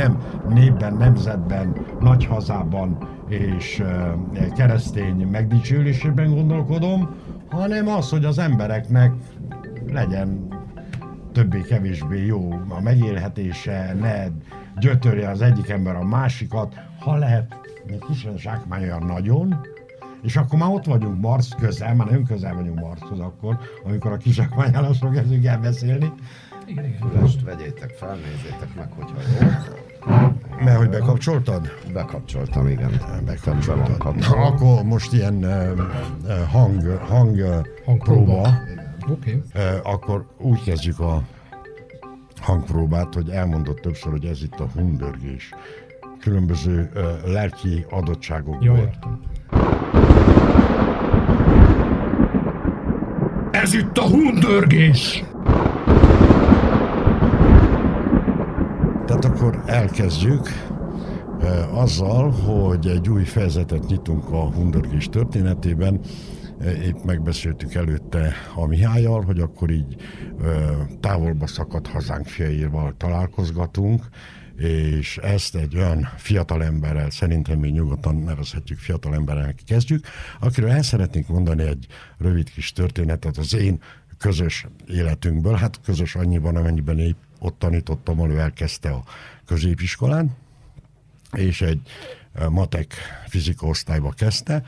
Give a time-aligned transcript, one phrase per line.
[0.00, 2.98] nem népben, nemzetben, nagy hazában
[3.28, 3.82] és
[4.56, 7.14] keresztény megdicsőlésében gondolkodom,
[7.50, 9.12] hanem az, hogy az embereknek
[9.92, 10.48] legyen
[11.32, 14.26] többé-kevésbé jó a megélhetése, ne
[14.78, 17.54] gyötörje az egyik ember a másikat, ha lehet,
[17.86, 18.28] még kis
[18.70, 19.60] olyan nagyon,
[20.22, 24.16] és akkor már ott vagyunk Mars közel, már nem közel vagyunk Marshoz akkor, amikor a
[24.16, 26.12] kizsákmányálásról kezdünk el beszélni.
[26.66, 27.20] Igen, igen.
[27.20, 29.46] Most vegyétek fel, nézzétek meg, hogyha jó.
[30.64, 31.70] Mert hogy bekapcsoltad?
[31.92, 33.00] Bekapcsoltam, igen.
[33.24, 34.16] Bekapcsoltad.
[34.16, 35.78] Na, akkor most ilyen uh,
[36.50, 37.40] hang, hang,
[37.84, 38.48] hang próba.
[39.08, 39.42] Oké.
[39.52, 39.64] Okay.
[39.78, 41.22] Uh, akkor úgy kezdjük a
[42.40, 45.50] hangpróbát, hogy elmondott többször, hogy ez itt a hundörgés.
[46.20, 48.66] Különböző uh, lelki adottságokból.
[48.66, 49.20] Jó, értem.
[53.50, 55.24] Ez itt a hundörgés!
[59.20, 60.48] Tehát akkor elkezdjük
[61.38, 66.00] uh, azzal, hogy egy új fejezetet nyitunk a hundörgés történetében,
[66.84, 69.96] épp megbeszéltük előtte a Mihályal, hogy akkor így
[71.00, 74.08] távolba szakadt hazánk fiaival találkozgatunk,
[74.56, 80.06] és ezt egy olyan fiatalemberrel, szerintem mi nyugodtan nevezhetjük fiatalembernek kezdjük,
[80.40, 81.86] akiről el szeretnénk mondani egy
[82.18, 83.80] rövid kis történetet az én
[84.18, 89.04] közös életünkből, hát közös annyiban, amennyiben épp ott tanítottam, ahol elkezdte a
[89.46, 90.36] középiskolán,
[91.32, 91.80] és egy
[92.48, 92.94] matek
[93.28, 94.62] fizika osztályba kezdte,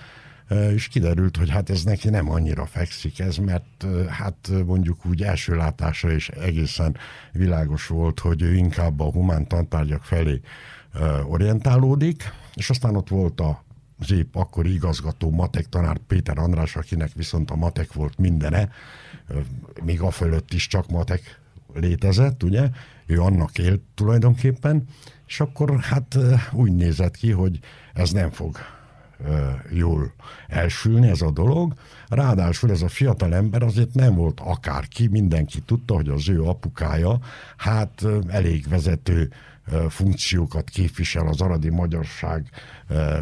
[0.74, 5.56] és kiderült, hogy hát ez neki nem annyira fekszik ez, mert hát mondjuk úgy első
[5.56, 6.96] látásra is egészen
[7.32, 10.40] világos volt, hogy ő inkább a humán tantárgyak felé
[11.26, 13.64] orientálódik, és aztán ott volt a
[13.98, 18.68] az épp akkori igazgató matek tanár Péter András, akinek viszont a matek volt mindene,
[19.82, 21.40] még a fölött is csak matek
[21.74, 22.68] létezett, ugye?
[23.06, 24.84] Ő annak élt tulajdonképpen,
[25.26, 26.18] és akkor hát
[26.52, 27.58] úgy nézett ki, hogy
[27.94, 28.56] ez nem fog
[29.70, 30.12] jól
[30.48, 31.74] elsülni ez a dolog.
[32.08, 37.18] Ráadásul ez a fiatal ember azért nem volt akárki, mindenki tudta, hogy az ő apukája
[37.56, 39.32] hát elég vezető
[39.88, 42.50] funkciókat képvisel az aradi magyarság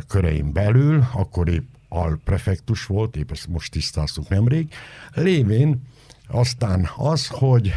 [0.08, 4.72] körein belül, akkor épp alprefektus volt, épp ezt most tisztáztuk nemrég,
[5.14, 5.82] lévén
[6.28, 7.72] aztán az, hogy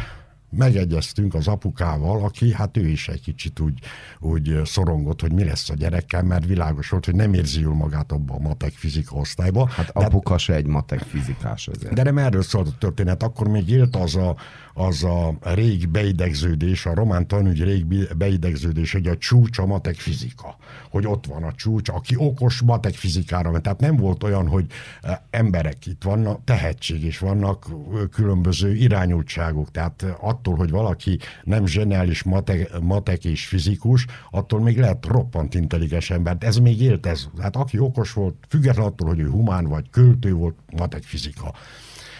[0.56, 3.78] megegyeztünk az apukával, aki hát ő is egy kicsit úgy,
[4.20, 8.12] úgy szorongott, hogy mi lesz a gyerekkel, mert világos volt, hogy nem érzi jól magát
[8.12, 9.68] abban a matek fizika osztályba.
[9.68, 11.94] Hát apuka se egy matek fizikás azért.
[11.94, 14.36] De nem erről szólt a történet, akkor még élt az a,
[14.74, 17.86] az a rég beidegződés, a román tanügy rég
[18.16, 20.56] beidegződés, hogy a csúcs a matek fizika,
[20.90, 23.62] hogy ott van a csúcs, aki okos matek fizikára ment.
[23.62, 24.66] Tehát nem volt olyan, hogy
[25.02, 27.66] e, emberek itt vannak, tehetség, és vannak
[28.10, 29.70] különböző irányultságok.
[29.70, 36.10] Tehát attól, hogy valaki nem zseniális matek, matek és fizikus, attól még lehet roppant intelligens
[36.10, 36.36] ember.
[36.40, 37.28] Ez még élt ez.
[37.40, 41.54] Hát aki okos volt, függetlenül attól, hogy ő humán vagy költő volt, matek fizika.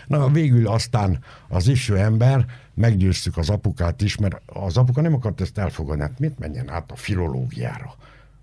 [0.07, 5.41] Na, végül aztán az ifjú ember, meggyőztük az apukát is, mert az apuka nem akart
[5.41, 7.95] ezt elfogadni, hát mit menjen át a filológiára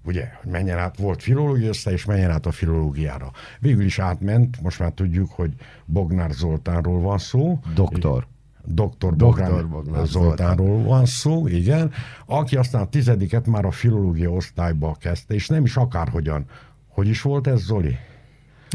[0.05, 3.31] ugye, hogy menjen át, volt filológia osztály, és menjen át a filológiára.
[3.59, 5.53] Végül is átment, most már tudjuk, hogy
[5.85, 7.59] Bognár Zoltánról van szó.
[7.73, 8.27] Doktor.
[8.66, 11.91] Doktor, Doktor Bognár Zoltánról van szó, igen,
[12.25, 16.45] aki aztán a tizediket már a filológia osztályba kezdte, és nem is akárhogyan.
[16.88, 17.97] Hogy is volt ez, Zoli?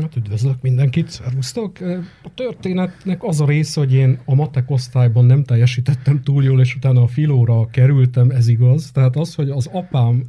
[0.02, 1.78] Hát üdvözlök mindenkit, szervusztok!
[2.22, 6.74] A történetnek az a része, hogy én a matek osztályban nem teljesítettem túl jól, és
[6.74, 8.90] utána a filóra kerültem, ez igaz.
[8.90, 10.24] Tehát az, hogy az apám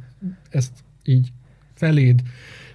[0.50, 0.72] ezt
[1.04, 1.28] így
[1.74, 2.22] feléd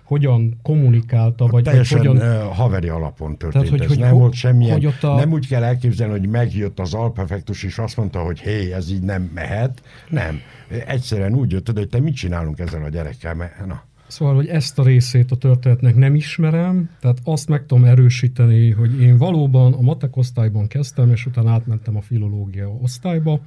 [0.03, 2.47] hogyan kommunikálta, vagy, Teljesen vagy hogyan...
[2.51, 3.87] haveri alapon történt Tehát, hogy, ez.
[3.87, 5.15] Hogy, nem hogy, volt semmilyen, hogy a...
[5.15, 9.01] nem úgy kell elképzelni, hogy megjött az alpefektus, és azt mondta, hogy hé, ez így
[9.01, 9.81] nem mehet.
[10.09, 10.39] Nem.
[10.87, 13.51] Egyszerűen úgy jött, hogy te mit csinálunk ezzel a gyerekkel?
[13.65, 13.83] Na.
[14.13, 19.01] Szóval, hogy ezt a részét a történetnek nem ismerem, tehát azt meg tudom erősíteni, hogy
[19.01, 23.39] én valóban a matek osztályban kezdtem, és utána átmentem a filológia osztályba.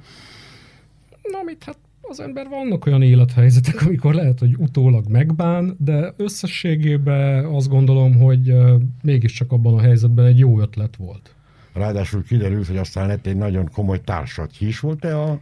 [1.21, 7.45] Na, amit hát az ember vannak olyan élethelyzetek, amikor lehet, hogy utólag megbán, de összességében
[7.45, 8.53] azt gondolom, hogy
[9.03, 11.35] mégiscsak abban a helyzetben egy jó ötlet volt.
[11.73, 14.51] Ráadásul kiderült, hogy aztán lett egy nagyon komoly társad.
[14.51, 15.39] Ki is volt-e a,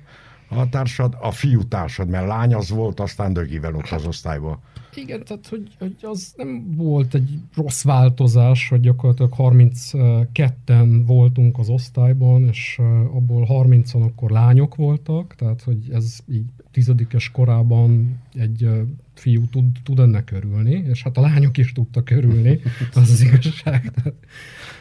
[0.47, 1.17] a társad?
[1.21, 4.59] A fiú társad, mert lány az volt, aztán dögivel ott az osztályban.
[4.95, 11.69] Igen, tehát hogy, hogy az nem volt egy rossz változás, hogy gyakorlatilag 32-en voltunk az
[11.69, 12.79] osztályban, és
[13.13, 18.69] abból 30-an akkor lányok voltak, tehát hogy ez így tizedikes korában egy
[19.13, 22.59] fiú tud, tud ennek örülni, és hát a lányok is tudtak örülni,
[22.93, 23.91] az az igazság.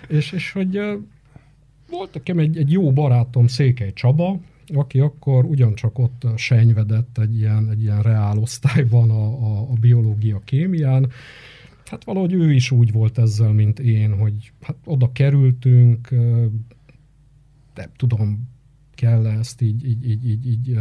[0.08, 0.80] és, és hogy
[1.90, 4.40] volt nekem egy, egy jó barátom, Székely Csaba,
[4.74, 10.40] aki akkor ugyancsak ott senyvedett egy ilyen, egy ilyen reál osztályban a, a, a biológia
[10.44, 11.10] kémián.
[11.84, 16.10] Hát valahogy ő is úgy volt ezzel, mint én, hogy hát oda kerültünk,
[17.74, 18.48] nem tudom,
[18.94, 20.78] kell ezt így, így, így, így, így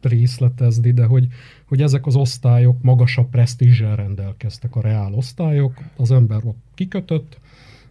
[0.00, 1.26] részletezni, de hogy,
[1.64, 7.40] hogy ezek az osztályok magasabb presztízsel rendelkeztek a reál osztályok, az ember ott kikötött,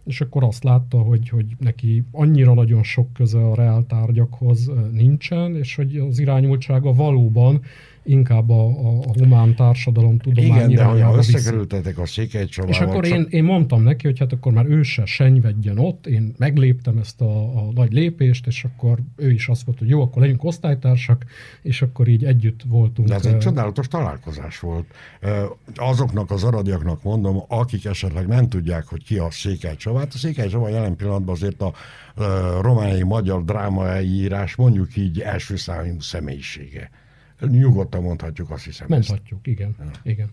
[0.06, 5.56] és akkor azt látta, hogy, hogy neki annyira nagyon sok köze a reál tárgyakhoz nincsen,
[5.56, 7.62] és hogy az irányultsága valóban
[8.06, 12.46] inkább a, a, a humán társadalom tudomány Igen, de ha összekerültetek a Székely.
[12.66, 13.18] És akkor csak...
[13.18, 17.20] én, én mondtam neki, hogy hát akkor már ő se senyvedjen ott, én megléptem ezt
[17.20, 21.24] a, a nagy lépést, és akkor ő is azt mondta, hogy jó, akkor legyünk osztálytársak,
[21.62, 23.08] és akkor így együtt voltunk.
[23.08, 24.86] De ez egy csodálatos találkozás volt.
[25.74, 30.18] Azoknak az aradiaknak mondom, akik esetleg nem tudják, hogy ki a Székely Csaba, hát a
[30.18, 31.72] Székely Csaba jelen pillanatban azért a
[32.60, 36.90] romániai magyar drámai írás mondjuk így első számú személyisége.
[37.40, 38.86] Nyugodtan mondhatjuk, azt hiszem.
[38.90, 39.46] Mondhatjuk, ezt.
[39.46, 39.74] igen.
[39.78, 39.90] Ja.
[40.02, 40.30] igen.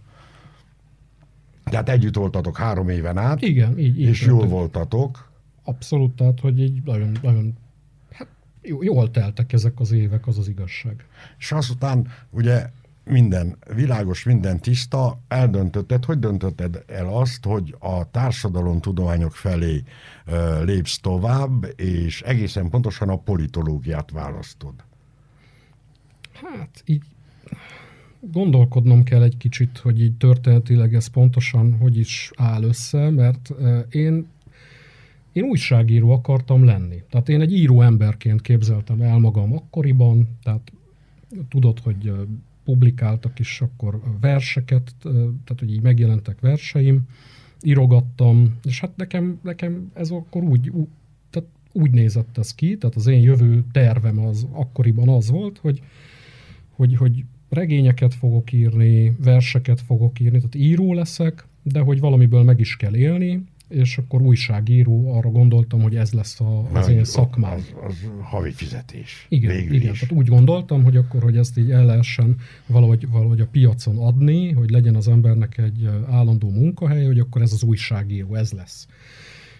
[1.63, 3.41] Tehát együtt voltatok három éven át.
[3.41, 4.00] Igen, így.
[4.00, 5.31] így és jól jól voltatok.
[5.63, 7.57] Abszolút, tehát, hogy így nagyon, nagyon
[8.11, 8.27] hát
[8.61, 11.05] jól teltek ezek az évek, az az igazság.
[11.38, 12.69] És azután ugye
[13.03, 19.83] minden világos, minden tiszta, eldöntötted, hogy döntötted el azt, hogy a társadalomtudományok felé
[20.27, 24.73] uh, lépsz tovább, és egészen pontosan a politológiát választod?
[26.43, 27.01] Hát így
[28.19, 33.53] gondolkodnom kell egy kicsit, hogy így történetileg ez pontosan hogy is áll össze, mert
[33.89, 34.27] én
[35.33, 37.01] én újságíró akartam lenni.
[37.09, 40.71] Tehát én egy író emberként képzeltem el magam akkoriban, tehát
[41.49, 42.11] tudod, hogy
[42.63, 47.01] publikáltak is akkor verseket, tehát hogy így megjelentek verseim,
[47.61, 50.87] írogattam, és hát nekem, nekem ez akkor úgy, úgy,
[51.29, 55.81] tehát úgy nézett ez ki, tehát az én jövő tervem az akkoriban az volt, hogy
[56.75, 62.59] hogy, hogy regényeket fogok írni, verseket fogok írni, tehát író leszek, de hogy valamiből meg
[62.59, 67.53] is kell élni, és akkor újságíró, arra gondoltam, hogy ez lesz a, az én szakmám.
[67.53, 69.25] Az, az havi fizetés.
[69.29, 72.35] Igen, igen tehát úgy gondoltam, hogy akkor, hogy ezt így el lehessen
[72.67, 77.53] valahogy, valahogy a piacon adni, hogy legyen az embernek egy állandó munkahely, hogy akkor ez
[77.53, 78.87] az újságíró, ez lesz.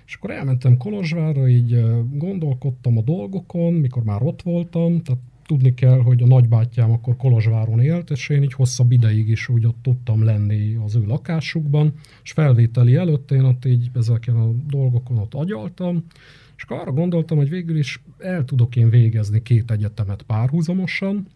[0.06, 6.01] És akkor elmentem Kolozsvárra, így gondolkodtam a dolgokon, mikor már ott voltam, tehát tudni kell,
[6.01, 10.24] hogy a nagybátyám akkor Kolozsváron élt, és én így hosszabb ideig is úgy ott tudtam
[10.24, 11.94] lenni az ő lakásukban,
[12.24, 16.04] és felvételi előtt én ott így ezeken a dolgokon ott agyaltam,
[16.57, 21.28] és arra gondoltam, hogy végül is el tudok én végezni két egyetemet párhuzamosan,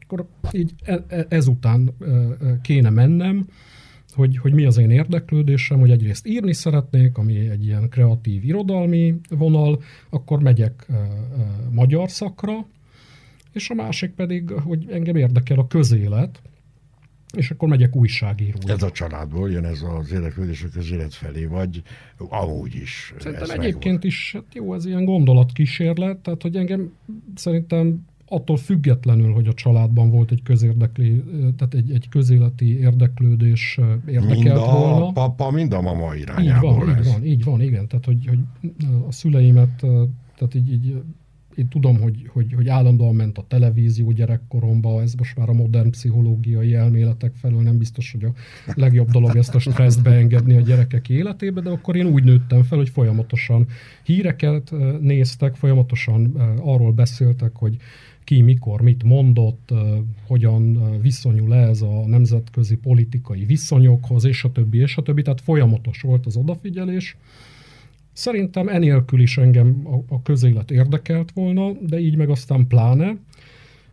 [0.00, 1.90] akkor így e, e, ezután
[2.62, 3.46] kéne mennem,
[4.12, 9.14] hogy, hogy mi az én érdeklődésem, hogy egyrészt írni szeretnék, ami egy ilyen kreatív irodalmi
[9.28, 10.86] vonal, akkor megyek
[11.70, 12.66] magyar szakra,
[13.52, 16.40] és a másik pedig, hogy engem érdekel a közélet,
[17.36, 18.58] és akkor megyek újságíró.
[18.66, 21.82] Ez a családból jön ez az érdeklődés a közélet felé, vagy
[22.16, 23.14] amúgy is?
[23.18, 24.04] Szerintem egyébként megvolt.
[24.04, 26.92] is, hát jó, ez ilyen gondolatkísérlet, tehát hogy engem
[27.34, 31.22] szerintem attól függetlenül, hogy a családban volt egy közérdekli,
[31.56, 35.12] tehát egy, egy közéleti érdeklődés érdekelt mind a volna.
[35.12, 37.06] papa, mind a mama irányából így van, ez.
[37.06, 37.88] Így van, így van, igen.
[37.88, 38.38] Tehát, hogy, hogy
[39.08, 39.76] a szüleimet,
[40.36, 41.02] tehát így, így
[41.60, 45.90] én tudom, hogy, hogy, hogy állandóan ment a televízió gyerekkoromba, ez most már a modern
[45.90, 48.32] pszichológiai elméletek felől nem biztos, hogy a
[48.74, 52.78] legjobb dolog ezt a stresszt beengedni a gyerekek életébe, de akkor én úgy nőttem fel,
[52.78, 53.66] hogy folyamatosan
[54.02, 56.24] híreket néztek, folyamatosan
[56.60, 57.76] arról beszéltek, hogy
[58.24, 59.70] ki mikor mit mondott,
[60.26, 65.22] hogyan viszonyul ez a nemzetközi politikai viszonyokhoz, és a többi, és a többi.
[65.22, 67.16] Tehát folyamatos volt az odafigyelés.
[68.12, 73.16] Szerintem enélkül is engem a, a közélet érdekelt volna, de így meg aztán pláne,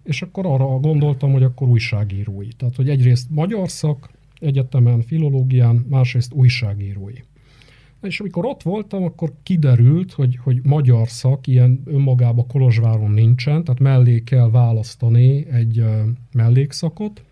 [0.04, 2.48] és akkor arra gondoltam, hogy akkor újságírói.
[2.48, 4.10] Tehát, hogy egyrészt magyar szak,
[4.40, 7.16] egyetemen, filológián, másrészt újságírói.
[8.02, 13.80] És amikor ott voltam, akkor kiderült, hogy, hogy magyar szak ilyen önmagában Kolozsváron nincsen, tehát
[13.80, 15.84] mellé kell választani egy
[16.34, 17.24] mellékszakot,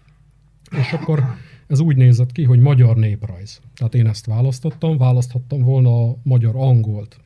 [0.80, 1.24] és akkor
[1.68, 3.62] ez úgy nézett ki, hogy magyar néprajz.
[3.76, 7.20] Tehát én ezt választottam, választhattam volna a magyar angolt,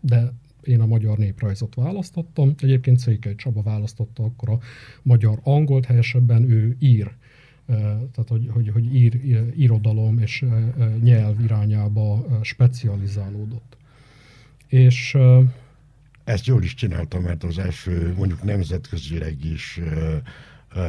[0.00, 0.32] de
[0.62, 2.54] én a magyar néprajzot választottam.
[2.58, 4.58] Egyébként Székely Csaba választotta akkor a
[5.02, 7.10] magyar angolt, helyesebben ő ír.
[7.66, 9.20] Tehát, hogy, hogy, hogy ír,
[9.56, 10.44] irodalom és
[11.02, 13.76] nyelv irányába specializálódott.
[14.66, 15.16] És
[16.24, 19.80] ezt jól is csináltam, mert az első mondjuk nemzetközileg is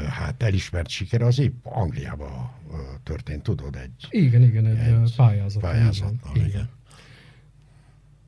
[0.09, 2.51] hát elismert siker az épp Angliában
[3.03, 4.07] történt, tudod, egy...
[4.09, 5.61] Igen, igen, egy, egy pályázat.
[5.61, 6.47] pályázat igen.
[6.47, 6.69] igen.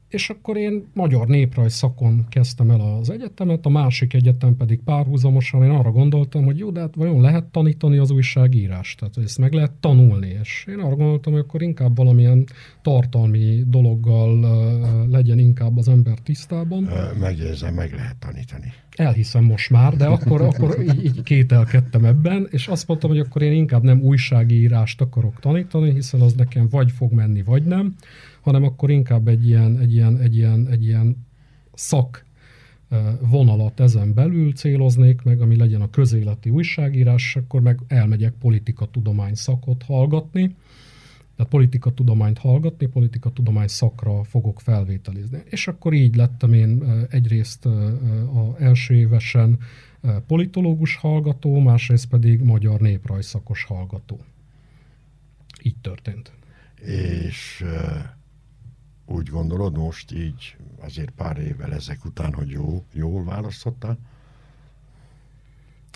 [0.10, 5.64] és akkor én magyar néprajz szakon kezdtem el az egyetemet, a másik egyetem pedig párhuzamosan
[5.64, 9.38] én arra gondoltam, hogy jó, de hát vajon lehet tanítani az újságírást, tehát hogy ezt
[9.38, 12.46] meg lehet tanulni, és én arra gondoltam, hogy akkor inkább valamilyen
[12.82, 14.40] tartalmi dologgal
[15.10, 16.90] legyen inkább az ember tisztában.
[17.20, 18.74] Megjegyzem, meg lehet tanítani.
[18.96, 23.42] Elhiszem most már, de akkor, akkor így, így kételkedtem ebben, és azt mondtam, hogy akkor
[23.42, 27.96] én inkább nem újságírást akarok tanítani, hiszen az nekem vagy fog menni, vagy nem,
[28.42, 31.26] hanem akkor inkább egy ilyen, egy ilyen, egy ilyen, egy ilyen
[31.74, 32.26] szak
[33.20, 39.84] vonalat ezen belül céloznék meg, ami legyen a közéleti újságírás, akkor meg elmegyek politikatudomány szakot
[39.84, 40.56] hallgatni,
[41.36, 45.42] tehát politikatudományt hallgatni, politikatudomány szakra fogok felvételizni.
[45.50, 49.60] És akkor így lettem én egyrészt a első évesen
[50.28, 54.20] politológus hallgató, másrészt pedig magyar néprajszakos hallgató.
[55.64, 56.32] Így történt.
[56.82, 57.66] És
[59.06, 63.98] úgy gondolod most így azért pár évvel ezek után, hogy jó, jól választottál?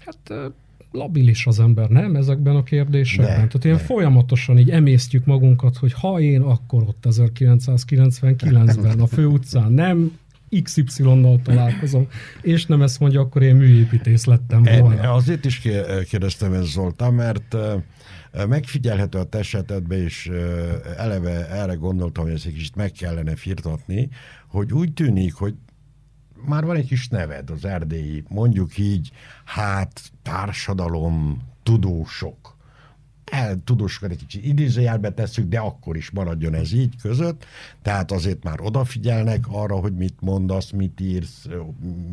[0.06, 0.54] Hát
[0.92, 3.30] labilis az ember, nem ezekben a kérdésekben?
[3.30, 3.84] Ne, Tehát ilyen ne.
[3.84, 10.18] folyamatosan így emésztjük magunkat, hogy ha én akkor ott 1999-ben a főutcán nem
[10.64, 12.08] XY-nal találkozom,
[12.42, 15.02] és nem ezt mondja, akkor én műépítész lettem volna.
[15.02, 15.62] En, azért is
[16.10, 17.56] kérdeztem ezt Zoltán, mert
[18.48, 20.32] megfigyelhető a te esetedben, és
[20.98, 24.10] eleve erre gondoltam, hogy ezt egy kicsit meg kellene firtatni,
[24.48, 25.54] hogy úgy tűnik, hogy
[26.46, 29.12] már van egy kis neved az erdélyi, mondjuk így,
[29.46, 32.58] hát társadalom, tudósok.
[33.26, 37.46] Eltudósokat egy kicsit idézőjelbe tesszük, de akkor is maradjon ez így között,
[37.82, 41.46] tehát azért már odafigyelnek arra, hogy mit mondasz, mit írsz,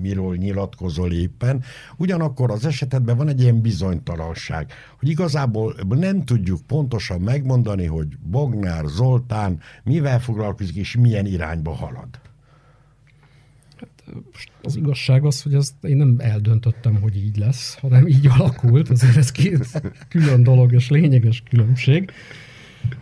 [0.00, 1.62] miről nyilatkozol éppen.
[1.96, 8.84] Ugyanakkor az esetedben van egy ilyen bizonytalanság, hogy igazából nem tudjuk pontosan megmondani, hogy Bognár
[8.86, 12.08] Zoltán mivel foglalkozik és milyen irányba halad
[14.62, 19.16] az igazság az, hogy ezt én nem eldöntöttem, hogy így lesz, hanem így alakult, azért
[19.16, 22.10] ez két külön dolog és lényeges különbség.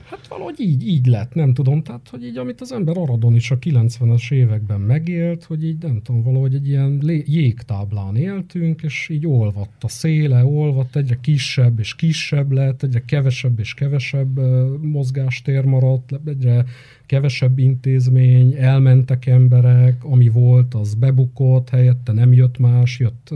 [0.04, 3.50] Hát valahogy így, így lett, nem tudom, tehát, hogy így, amit az ember Aradon is
[3.50, 9.08] a 90-es években megélt, hogy így nem tudom, valahogy egy ilyen lé- jégtáblán éltünk, és
[9.08, 14.38] így olvadt a széle, olvadt, egyre kisebb és kisebb lett, egyre kevesebb és kevesebb
[14.82, 16.64] mozgástér maradt, egyre
[17.06, 23.34] kevesebb intézmény, elmentek emberek, ami volt, az bebukott, helyette nem jött más, jött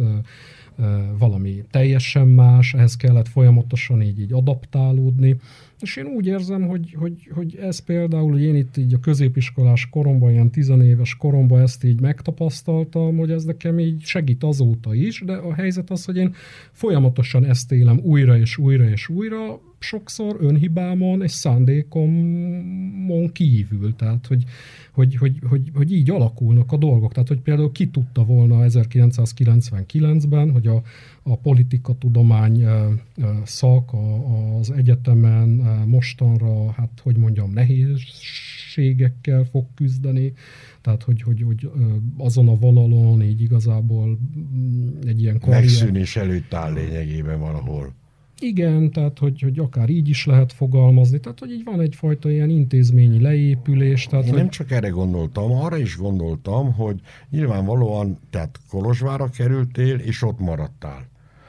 [1.18, 5.36] valami teljesen más, ehhez kellett folyamatosan így, így adaptálódni.
[5.80, 9.88] És én úgy érzem, hogy, hogy, hogy ez például, hogy én itt így a középiskolás
[9.90, 15.32] koromban, ilyen tizenéves koromban ezt így megtapasztaltam, hogy ez nekem így segít azóta is, de
[15.32, 16.34] a helyzet az, hogy én
[16.72, 23.94] folyamatosan ezt élem újra és újra és újra, sokszor önhibámon és szándékomon kívül.
[23.96, 24.44] Tehát, hogy,
[24.92, 27.12] hogy, hogy, hogy, hogy így alakulnak a dolgok.
[27.12, 30.82] Tehát, hogy például ki tudta volna 1999-ben, hogy a,
[31.28, 32.64] a politikatudomány
[33.44, 33.90] szak
[34.58, 35.48] az egyetemen
[35.86, 40.32] mostanra, hát hogy mondjam, nehézségekkel fog küzdeni,
[40.80, 41.70] tehát hogy, hogy, hogy
[42.16, 45.60] azon a vonalon így igazából mm, egy ilyen karrier...
[45.60, 47.94] Megszűnés előtt áll lényegében valahol.
[48.40, 52.50] Igen, tehát hogy, hogy akár így is lehet fogalmazni, tehát hogy így van egyfajta ilyen
[52.50, 54.06] intézményi leépülés.
[54.06, 54.40] Tehát, Én hogy...
[54.40, 61.06] nem csak erre gondoltam, arra is gondoltam, hogy nyilvánvalóan, tehát Kolozsvára kerültél, és ott maradtál.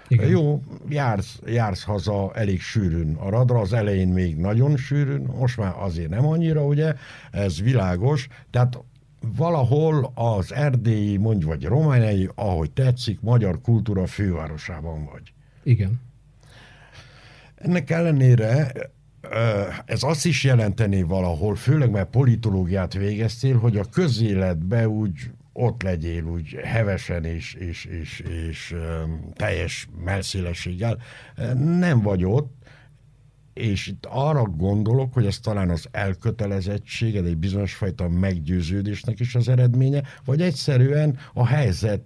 [0.10, 0.30] Igen.
[0.30, 5.74] Jó, jársz, jársz haza elég sűrűn a radra, az elején még nagyon sűrűn, most már
[5.78, 6.94] azért nem annyira, ugye,
[7.32, 8.84] ez világos, tehát
[9.36, 15.34] valahol az erdélyi, mondj vagy romániai, ahogy tetszik, magyar kultúra fővárosában vagy.
[15.64, 16.02] Igen.
[17.56, 18.72] Ennek ellenére
[19.86, 26.24] ez azt is jelenteni valahol, főleg mert politológiát végeztél, hogy a közéletbe úgy ott legyél
[26.24, 28.76] úgy hevesen és, és, és, és
[29.34, 30.98] teljes melszélességgel.
[31.56, 32.58] Nem vagy ott,
[33.54, 39.48] és itt arra gondolok, hogy ez talán az elkötelezettséged, egy bizonyos fajta meggyőződésnek is az
[39.48, 42.02] eredménye, vagy egyszerűen a helyzet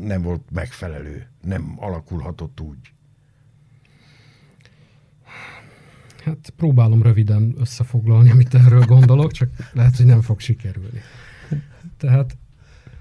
[0.00, 2.92] nem volt megfelelő, nem alakulhatott úgy.
[6.24, 11.00] Hát próbálom röviden összefoglalni, amit erről gondolok, csak lehet, hogy nem fog sikerülni.
[11.98, 12.36] Tehát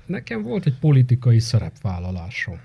[0.06, 2.60] nekem volt egy politikai szerepvállalásom.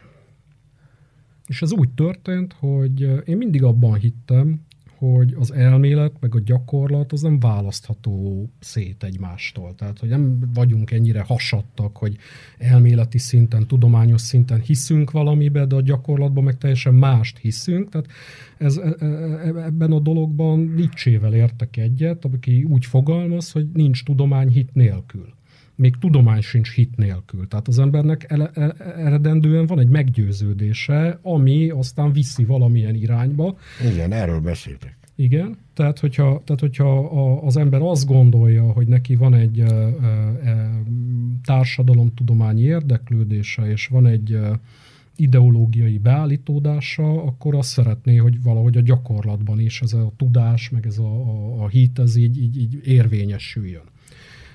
[1.46, 4.60] És ez úgy történt, hogy én mindig abban hittem,
[5.08, 9.74] hogy az elmélet meg a gyakorlat az nem választható szét egymástól.
[9.74, 12.16] Tehát, hogy nem vagyunk ennyire hasadtak, hogy
[12.58, 17.88] elméleti szinten, tudományos szinten hiszünk valamibe, de a gyakorlatban meg teljesen mást hiszünk.
[17.88, 18.06] Tehát
[18.58, 24.04] ez, e, e, e, ebben a dologban Nietzsével értek egyet, aki úgy fogalmaz, hogy nincs
[24.04, 25.34] tudomány hit nélkül
[25.74, 27.48] még tudomány sincs hit nélkül.
[27.48, 28.50] Tehát az embernek ele,
[28.96, 33.56] eredendően van egy meggyőződése, ami aztán viszi valamilyen irányba.
[33.92, 34.96] Igen, erről beszéltek.
[35.16, 36.98] Igen, tehát hogyha, tehát hogyha
[37.46, 40.82] az ember azt gondolja, hogy neki van egy e, e,
[41.44, 44.60] társadalomtudományi érdeklődése, és van egy e,
[45.16, 50.98] ideológiai beállítódása, akkor azt szeretné, hogy valahogy a gyakorlatban is ez a tudás, meg ez
[50.98, 53.91] a, a, a hit, ez így, így, így érvényesüljön.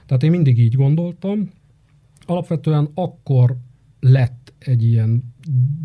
[0.07, 1.49] Tehát én mindig így gondoltam.
[2.25, 3.57] Alapvetően akkor
[3.99, 5.33] lett egy ilyen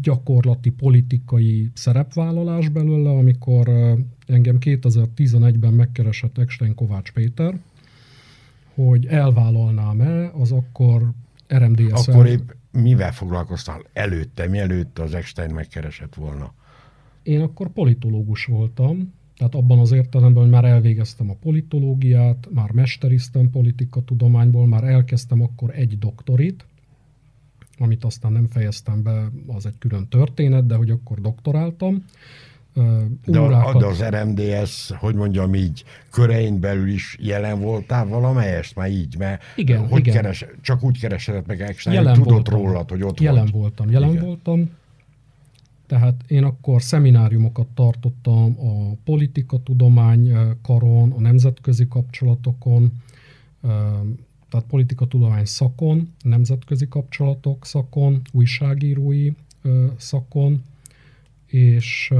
[0.02, 3.68] gyakorlati politikai szerepvállalás belőle, amikor
[4.26, 7.60] engem 2011-ben megkeresett Ekstein Kovács Péter,
[8.74, 11.12] hogy elvállalnám-e az akkor
[11.48, 12.08] RMDS...
[12.08, 16.54] Akkor épp mivel foglalkoztál előtte, mielőtt az Ekstein megkeresett volna?
[17.22, 23.50] Én akkor politológus voltam, tehát abban az értelemben, hogy már elvégeztem a politológiát, már mesteriztem
[23.50, 26.66] politikatudományból, már elkezdtem akkor egy doktorit,
[27.78, 32.04] amit aztán nem fejeztem be, az egy külön történet, de hogy akkor doktoráltam.
[33.24, 33.40] De,
[33.78, 39.42] de az RMDS, hogy mondjam így, körein belül is jelen voltál valamelyest már így, mert
[39.56, 40.14] igen, hogy igen.
[40.14, 43.52] Keres, csak úgy keresett meg Eckstein, tudott rólad, hogy ott Jelen vagy.
[43.52, 44.24] voltam, jelen igen.
[44.24, 44.70] voltam,
[45.92, 50.32] tehát én akkor szemináriumokat tartottam a politikatudomány
[50.62, 52.92] karon, a nemzetközi kapcsolatokon,
[54.50, 59.32] tehát politikatudomány szakon, nemzetközi kapcsolatok szakon, újságírói
[59.96, 60.62] szakon,
[61.46, 62.12] és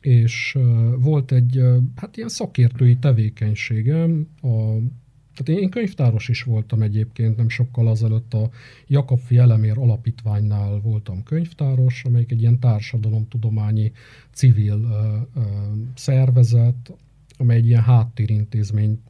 [0.00, 0.58] és
[0.98, 1.60] volt egy
[1.96, 4.76] hát ilyen szakértői tevékenységem a
[5.36, 8.50] tehát én könyvtáros is voltam egyébként, nem sokkal azelőtt a
[8.86, 13.92] Jakabfi Elemér Alapítványnál voltam könyvtáros, amelyik egy ilyen társadalomtudományi
[14.32, 15.42] civil ö, ö,
[15.94, 16.92] szervezet,
[17.38, 19.00] amely egy ilyen háttérintézmény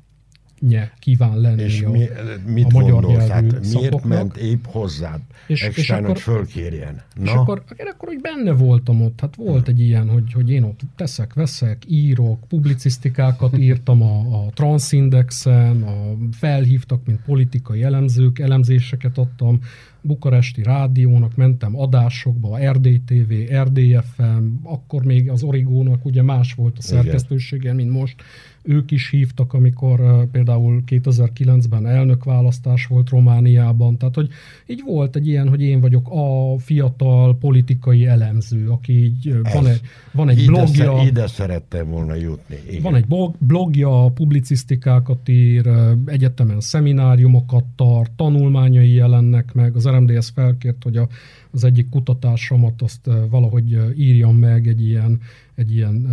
[0.60, 2.08] nye kíván lenni és a, mi,
[2.46, 4.04] mit a magyar gondolsz, hát miért szakoknak.
[4.04, 5.20] ment épp hozzád?
[5.46, 7.02] És, és akkor, hogy fölkérjen.
[7.14, 7.24] Na?
[7.24, 10.62] És akkor, én akkor úgy benne voltam ott, hát volt egy ilyen, hogy, hogy én
[10.62, 19.18] ott teszek, veszek, írok, publicisztikákat írtam a, a Transindexen, a, felhívtak, mint politikai elemzők, elemzéseket
[19.18, 19.60] adtam,
[20.06, 27.72] bukaresti rádiónak mentem adásokba, RDTV, RDFM, akkor még az Origónak ugye más volt a szerkesztősége,
[27.72, 28.22] mint most.
[28.66, 34.29] Ők is hívtak, amikor például 2009-ben elnökválasztás volt Romániában, tehát hogy
[34.66, 39.66] így volt egy ilyen, hogy én vagyok a fiatal politikai elemző, aki így uh, van
[39.66, 39.81] egy,
[40.12, 40.98] van egy ide blogja.
[40.98, 42.57] Sze, ide szerettem volna jutni.
[42.68, 42.83] Igen.
[42.83, 43.07] Van egy
[43.38, 45.70] blogja, publicisztikákat ír,
[46.05, 51.09] egyetemen szemináriumokat tart, tanulmányai jelennek meg, az RMDS felkért, hogy a,
[51.50, 55.20] az egyik kutatásomat azt valahogy írjam meg egy ilyen,
[55.56, 56.08] egy ilyen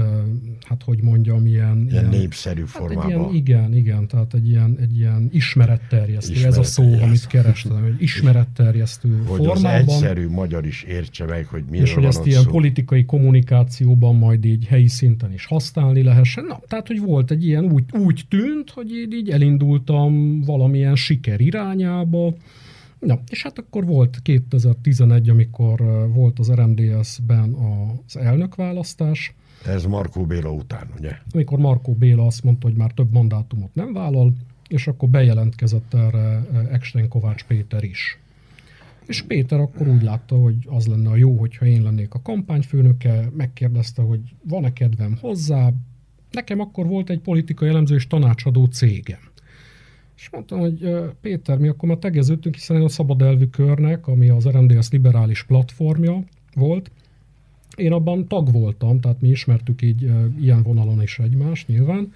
[0.62, 1.78] hát hogy mondjam, ilyen...
[1.78, 3.04] Ilyen, ilyen népszerű hát formában.
[3.04, 7.28] Egy ilyen, igen, igen, tehát egy ilyen, egy ilyen ismeretterjesztő, Ismeret, ez a szó, amit
[7.28, 9.72] kerestem, hogy ismeretterjesztő hogy formában.
[9.72, 12.50] az egyszerű magyar is értse meg, hogy miről És hogy ezt ilyen szó.
[12.50, 16.46] politikai kommunikációban majd így helyi szinten is használni lehessen.
[16.46, 21.40] Na, tehát, hogy volt egy ilyen, úgy, úgy tűnt, hogy így, így elindultam valamilyen siker
[21.40, 22.34] irányába,
[23.06, 25.82] Na, és hát akkor volt 2011, amikor
[26.14, 29.34] volt az RMDS-ben az elnökválasztás.
[29.66, 31.12] Ez Markó Béla után, ugye?
[31.32, 34.34] Amikor Markó Béla azt mondta, hogy már több mandátumot nem vállal,
[34.68, 38.20] és akkor bejelentkezett erre Ekstein Kovács Péter is.
[39.06, 43.30] És Péter akkor úgy látta, hogy az lenne a jó, hogyha én lennék a kampányfőnöke,
[43.38, 45.72] megkérdezte, hogy van-e kedvem hozzá.
[46.32, 49.20] Nekem akkor volt egy politikai elemző és tanácsadó cégem.
[50.16, 50.90] És mondtam, hogy
[51.22, 56.24] Péter, mi akkor már tegeződtünk, hiszen a Szabad Elvű Körnek, ami az RMDS liberális platformja
[56.56, 56.92] volt,
[57.76, 62.14] én abban tag voltam, tehát mi ismertük így ilyen vonalon is egymást nyilván.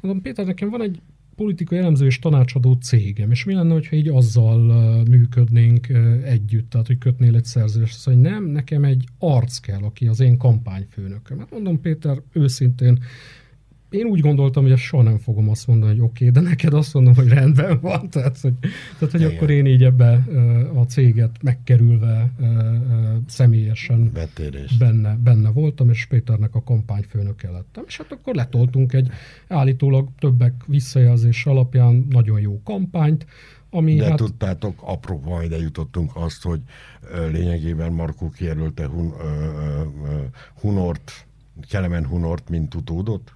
[0.00, 1.00] Mondom, Péter, nekem van egy
[1.36, 4.58] politikai elemző és tanácsadó cégem, és mi lenne, hogyha így azzal
[5.04, 5.88] működnénk
[6.24, 10.20] együtt, tehát hogy kötnél egy szerződést, mondja, hogy nem, nekem egy arc kell, aki az
[10.20, 11.38] én kampányfőnököm.
[11.38, 13.02] Hát mondom, Péter, őszintén,
[13.90, 16.74] én úgy gondoltam, hogy ezt soha nem fogom azt mondani, hogy oké, okay, de neked
[16.74, 18.10] azt mondom, hogy rendben van.
[18.10, 18.52] Tehát, hogy,
[18.98, 20.24] tehát, hogy akkor én így ebbe
[20.74, 22.30] a céget megkerülve
[23.26, 24.12] személyesen
[24.78, 27.84] benne, benne voltam, és Péternek a kampányfőnöke lettem.
[27.86, 29.08] És hát akkor letoltunk egy
[29.48, 33.26] állítólag többek visszajelzés alapján nagyon jó kampányt,
[33.70, 34.16] ami De hát...
[34.16, 36.60] tudtátok, apróban ide jutottunk azt, hogy
[37.32, 39.12] lényegében Markó kijelölte Hun,
[40.60, 41.26] Hunort
[41.68, 43.35] Kelemen Hunort, mint utódot?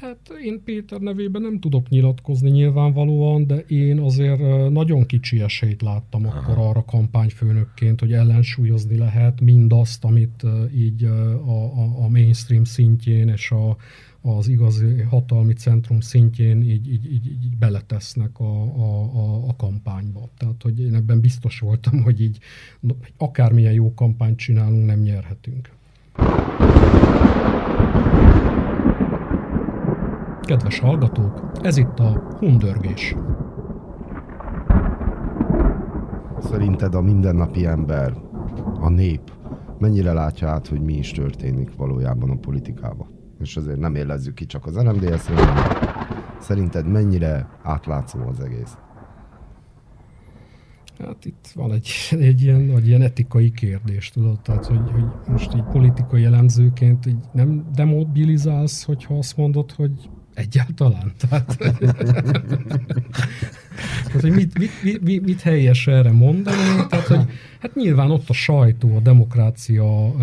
[0.00, 6.26] Tehát én Péter nevében nem tudok nyilatkozni nyilvánvalóan, de én azért nagyon kicsi esélyt láttam
[6.26, 6.38] Aha.
[6.38, 10.42] akkor arra kampányfőnökként, hogy ellensúlyozni lehet mindazt, amit
[10.76, 13.76] így a, a, a mainstream szintjén és a,
[14.20, 20.28] az igazi hatalmi centrum szintjén így, így, így, így beletesznek a, a, a, kampányba.
[20.36, 22.38] Tehát, hogy én ebben biztos voltam, hogy így
[23.16, 25.70] akármilyen jó kampányt csinálunk, nem nyerhetünk.
[30.48, 33.14] Kedves hallgatók, ez itt a Hundörgés.
[36.40, 38.14] Szerinted a mindennapi ember,
[38.80, 39.32] a nép
[39.78, 43.08] mennyire látja át, hogy mi is történik valójában a politikában?
[43.40, 45.54] És azért nem élezzük ki csak az RMDS, hanem
[46.40, 48.78] szerinted mennyire átlátszó az egész?
[50.98, 55.54] Hát itt van egy, egy ilyen, egy ilyen etikai kérdés, tudod, tehát hogy, hogy most
[55.54, 61.12] így politikai jellemzőként így nem demobilizálsz, hogyha azt mondod, hogy Egyáltalán.
[61.18, 61.56] Tehát,
[64.06, 66.86] tehát hogy mit, mit, mit, mit helyes erre mondani?
[66.88, 67.20] Tehát, hogy
[67.60, 70.14] hát nyilván ott a sajtó, a demokrácia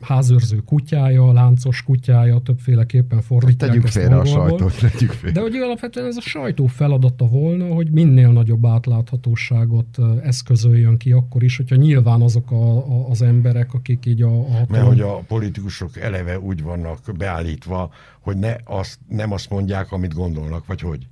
[0.00, 5.32] házőrző kutyája, láncos kutyája, többféleképpen fordítják Tegyük félre a sajtót, tegyük félre.
[5.32, 11.42] De hogy alapvetően ez a sajtó feladata volna, hogy minél nagyobb átláthatóságot eszközöljön ki akkor
[11.42, 14.66] is, hogyha nyilván azok a, a, az emberek, akik így a, a hatalom...
[14.68, 20.14] Mert hogy a politikusok eleve úgy vannak beállítva, hogy ne azt, nem azt mondják, amit
[20.14, 21.06] gondolnak, vagy hogy?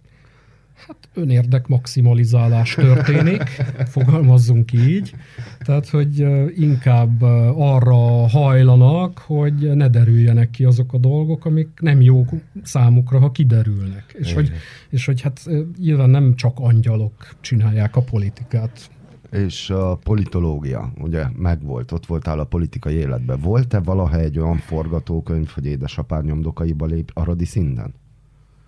[0.86, 3.42] Hát önérdek maximalizálás történik,
[3.94, 5.14] fogalmazzunk így.
[5.58, 6.26] Tehát, hogy
[6.60, 7.22] inkább
[7.56, 12.28] arra hajlanak, hogy ne derüljenek ki azok a dolgok, amik nem jók
[12.62, 14.14] számukra, ha kiderülnek.
[14.18, 14.52] És hogy,
[14.90, 15.40] és hogy hát
[15.78, 18.90] nyilván nem csak angyalok csinálják a politikát.
[19.30, 23.40] És a politológia, ugye megvolt, ott voltál a politikai életben.
[23.40, 27.94] Volt-e valaha egy olyan forgatókönyv, hogy édesapád nyomdokaiba lép aradi szinten?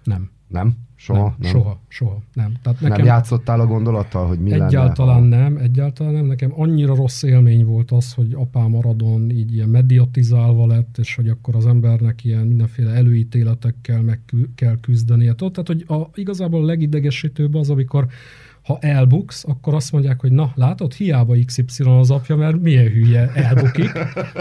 [0.05, 0.31] Nem.
[0.53, 0.77] Nem?
[1.03, 1.23] Soha?
[1.23, 1.51] Nem, nem.
[1.51, 2.23] Soha, soha.
[2.33, 2.53] Nem.
[2.63, 5.43] Tehát nekem nem játszottál a gondolattal, hogy mi Egyáltalán lenne?
[5.43, 6.27] nem, egyáltalán nem.
[6.27, 11.29] Nekem annyira rossz élmény volt az, hogy apám maradon így ilyen mediatizálva lett, és hogy
[11.29, 14.21] akkor az embernek ilyen mindenféle előítéletekkel meg
[14.55, 15.33] kell küzdenie.
[15.33, 18.07] Tehát, hogy a, igazából a legidegesítőbb az, amikor
[18.63, 23.33] ha elbuksz, akkor azt mondják, hogy na, látod, hiába XY az apja, mert milyen hülye
[23.35, 23.93] elbukik,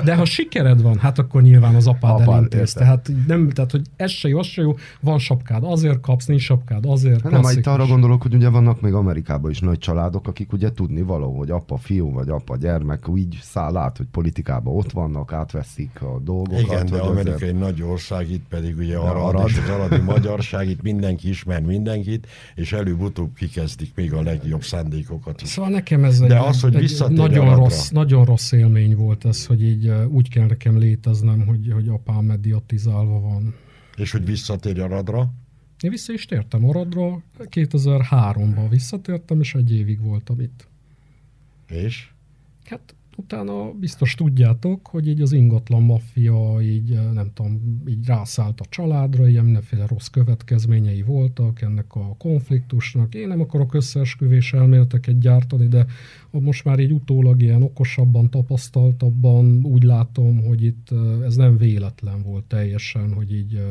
[0.06, 2.74] de ha sikered van, hát akkor nyilván az apád Apád elintéz.
[2.74, 6.42] Tehát, nem, tehát, hogy ez se jó, az se jó, van sapkád, azért kapsz, nincs
[6.42, 10.28] sapkád, azért hát Nem, itt arra gondolok, hogy ugye vannak még Amerikában is nagy családok,
[10.28, 14.76] akik ugye tudni való, hogy apa fiú, vagy apa gyermek úgy száll át, hogy politikában
[14.76, 16.62] ott vannak, átveszik a dolgokat.
[16.62, 17.50] Igen, de Amerika azért...
[17.50, 21.62] egy nagy ország, itt pedig ugye arra arad, és az aradi magyarság, itt mindenki ismer
[21.62, 25.48] mindenkit, és előbb-utóbb kikezdik még még a legjobb szándékokat is.
[25.48, 29.46] Szóval nekem ez De egy, az, hogy egy nagyon rossz, nagyon rossz élmény volt ez,
[29.46, 33.56] hogy így úgy kell nekem léteznem, hogy, hogy apám mediatizálva van.
[33.96, 35.34] És hogy visszatérj Aradra?
[35.82, 40.68] Én vissza is tértem Aradra, 2003-ban visszatértem, és egy évig voltam itt.
[41.68, 42.12] És?
[42.66, 48.66] Hát utána biztos tudjátok, hogy így az ingatlan maffia így nem tudom, így rászállt a
[48.70, 53.16] családra, ilyen mindenféle rossz következményei voltak ennek a konfliktusnak.
[53.16, 55.86] Én nem akarok összeesküvés elméleteket gyártani, de
[56.30, 60.88] most már így utólag ilyen okosabban, tapasztaltabban úgy látom, hogy itt
[61.24, 63.62] ez nem véletlen volt teljesen, hogy így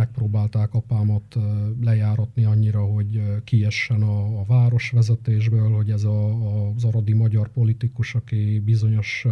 [0.00, 1.36] megpróbálták apámat
[1.80, 6.34] lejáratni annyira, hogy kiessen a, a városvezetésből, hogy ez a,
[6.74, 9.26] az aradi magyar politikus, aki bizonyos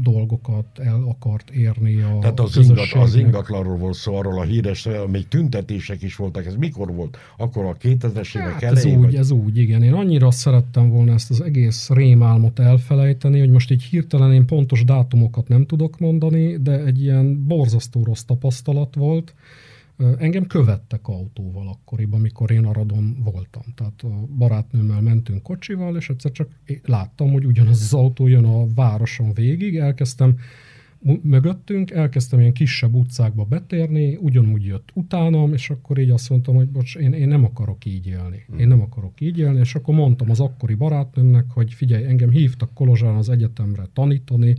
[0.00, 4.88] dolgokat el akart érni a Tehát az, ingat, az ingatlanról volt szó, arról a híres,
[5.10, 6.46] még tüntetések is voltak.
[6.46, 7.16] Ez mikor volt?
[7.36, 8.92] Akkor a 2000-es évek hát elején?
[8.92, 9.14] Ez úgy, vagy?
[9.14, 9.82] ez úgy, igen.
[9.82, 14.84] Én annyira szerettem volna ezt az egész rémálmot elfelejteni, hogy most így hirtelen én pontos
[14.84, 19.34] dátumokat nem tudok mondani, de egy ilyen borzasztó rossz tapasztalat volt,
[20.18, 23.62] Engem követtek autóval akkoriban, amikor én Aradon voltam.
[23.74, 26.48] Tehát a barátnőmmel mentünk kocsival, és egyszer csak
[26.84, 30.38] láttam, hogy ugyanaz az autó jön a városon végig, elkezdtem
[31.22, 36.68] mögöttünk, elkezdtem ilyen kisebb utcákba betérni, ugyanúgy jött utánam, és akkor így azt mondtam, hogy
[36.68, 38.44] bocs, én, én nem akarok így élni.
[38.58, 42.74] Én nem akarok így élni, és akkor mondtam az akkori barátnőmnek, hogy figyelj, engem hívtak
[42.74, 44.56] Kolozsán az egyetemre tanítani,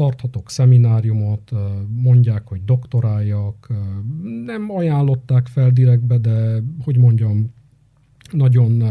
[0.00, 1.50] tarthatok szemináriumot,
[1.88, 3.68] mondják, hogy doktoráljak,
[4.44, 7.52] nem ajánlották fel direktbe, de hogy mondjam,
[8.30, 8.82] nagyon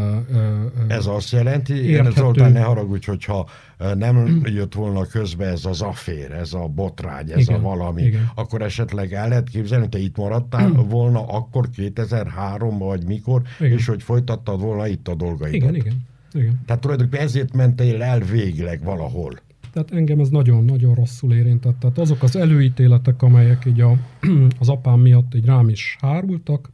[0.88, 2.20] Ez azt jelenti, érthető.
[2.20, 3.48] Zoltán, ne haragudj, hogyha
[3.94, 8.30] nem jött volna közbe ez az affér, ez a botrány, ez igen, a valami, igen.
[8.34, 13.72] akkor esetleg el lehet képzelni, hogy te itt maradtál volna akkor 2003 vagy mikor, igen.
[13.72, 15.54] és hogy folytattad volna itt a dolgaidat.
[15.54, 16.06] Igen, igen.
[16.32, 16.60] igen.
[16.66, 19.32] Tehát tulajdonképpen ezért mentél el végleg valahol.
[19.72, 21.78] Tehát engem ez nagyon-nagyon rosszul érintett.
[21.78, 23.98] Tehát azok az előítéletek, amelyek így a,
[24.58, 26.70] az apám miatt így rám is hárultak,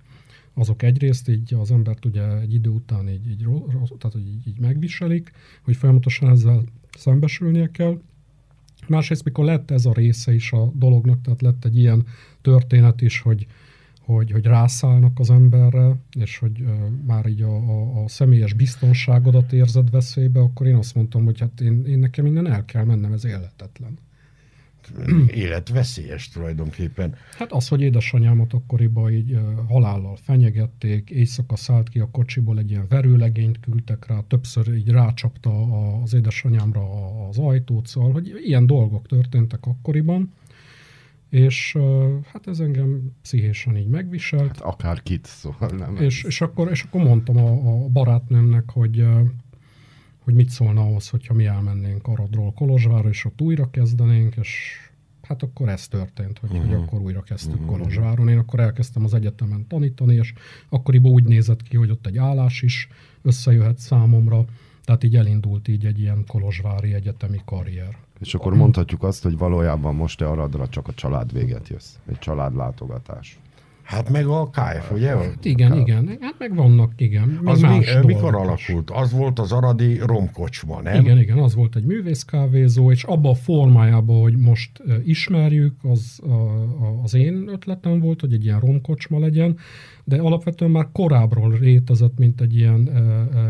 [0.54, 3.46] azok egyrészt így az embert ugye egy idő után így, így,
[3.98, 5.32] tehát így, így megviselik,
[5.62, 6.64] hogy folyamatosan ezzel
[6.98, 8.00] szembesülnie kell.
[8.88, 12.06] Másrészt, mikor lett ez a része is a dolognak, tehát lett egy ilyen
[12.40, 13.46] történet is, hogy,
[14.06, 16.68] hogy, hogy rászállnak az emberre, és hogy uh,
[17.06, 21.60] már így a, a, a személyes biztonságodat érzed veszélybe, akkor én azt mondtam, hogy hát
[21.60, 23.98] én, én nekem innen el kell mennem, ez életetlen.
[25.26, 27.14] Életveszélyes tulajdonképpen.
[27.36, 32.70] Hát az, hogy édesanyámat akkoriban így uh, halállal fenyegették, éjszaka szállt ki a kocsiból, egy
[32.70, 35.50] ilyen verőlegényt küldtek rá, többször így rácsapta
[36.02, 36.82] az édesanyámra
[37.28, 40.32] az ajtót, szóval, hogy ilyen dolgok történtek akkoriban
[41.30, 41.78] és
[42.32, 44.46] hát ez engem pszichésen így megviselt.
[44.46, 45.96] Hát akár kit, szóval nem.
[45.96, 49.06] És, és, akkor, és akkor mondtam a, a barátnőmnek, hogy,
[50.18, 54.80] hogy mit szólna ahhoz, hogyha mi elmennénk Aradról Kolozsvárra, és ott újra kezdenénk, és
[55.22, 56.66] hát akkor ez történt, hogy, uh-huh.
[56.66, 56.82] hogy mhm.
[56.82, 57.70] akkor újra kezdtük uh-huh.
[57.70, 58.28] Kolozsváron.
[58.28, 60.32] Én akkor elkezdtem az egyetemen tanítani, és
[60.68, 62.88] akkoriban úgy nézett ki, hogy ott egy állás is
[63.22, 64.44] összejöhet számomra,
[64.84, 67.96] tehát így elindult így egy ilyen kolozsvári egyetemi karrier.
[68.20, 71.94] És akkor mondhatjuk azt, hogy valójában most te Aradra csak a család véget jössz.
[72.08, 73.38] Egy családlátogatás.
[73.86, 75.16] Hát meg a KF, ugye?
[75.16, 75.76] Hát igen, K...
[75.76, 76.18] igen.
[76.20, 77.28] Hát meg vannak, igen.
[77.42, 78.90] Meg az mi, mikor alakult?
[78.90, 81.00] Az volt az aradi romkocsma, nem?
[81.00, 86.20] Igen, igen, az volt egy művészkávézó, és abban a formájában, hogy most ismerjük, az
[87.02, 89.58] az én ötletem volt, hogy egy ilyen romkocsma legyen,
[90.04, 92.90] de alapvetően már korábbról rétezett, mint egy ilyen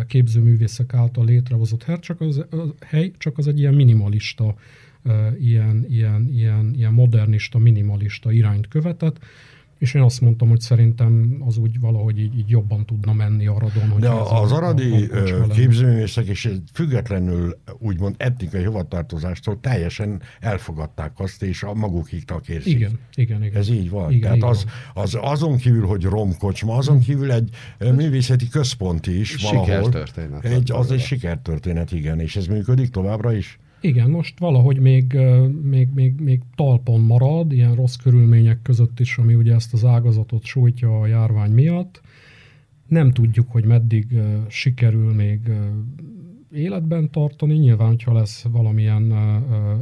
[0.06, 2.46] képzőművészek által létrehozott hely, csak az,
[2.80, 4.54] hely, csak az egy ilyen minimalista,
[5.40, 9.18] ilyen, ilyen, ilyen, ilyen modernista, minimalista irányt követett,
[9.78, 13.88] és én azt mondtam, hogy szerintem az úgy valahogy így, így jobban tudna menni Aradon.
[13.88, 15.08] Hogy De az aradi
[15.52, 22.74] képzőművészek és függetlenül úgymond etnikai hovatartozástól teljesen elfogadták azt, és a magukiknak érzik.
[22.74, 23.60] Igen, igen, igen.
[23.60, 24.10] Ez így van.
[24.10, 29.34] Igen, Tehát így az, az azon kívül, hogy romkocsma, azon kívül egy művészeti központ is
[29.42, 29.64] valahol.
[29.64, 30.44] Sikertörténet.
[30.44, 33.58] Egy, az egy sikertörténet, igen, és ez működik továbbra is?
[33.86, 35.18] Igen, most valahogy még,
[35.62, 40.44] még, még, még talpon marad, ilyen rossz körülmények között is, ami ugye ezt az ágazatot
[40.44, 42.00] sújtja a járvány miatt.
[42.86, 44.06] Nem tudjuk, hogy meddig
[44.48, 45.40] sikerül még
[46.50, 47.54] életben tartani.
[47.54, 49.12] Nyilván, hogyha lesz valamilyen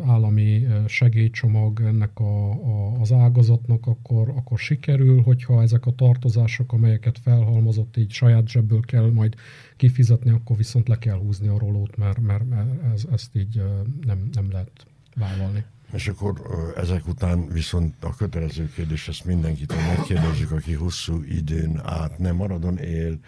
[0.07, 7.19] állami segélycsomag ennek a, a, az ágazatnak, akkor, akkor sikerül, hogyha ezek a tartozások, amelyeket
[7.19, 9.35] felhalmozott, így saját zsebből kell majd
[9.77, 13.63] kifizetni, akkor viszont le kell húzni a rolót, mert, mert, mert ez, ezt így
[14.07, 15.65] nem, nem lehet vállalni.
[15.93, 16.41] És akkor
[16.77, 22.79] ezek után viszont a kötelező kérdés, ezt mindenkitől megkérdezzük, aki hosszú időn át nem maradon
[22.79, 23.19] él,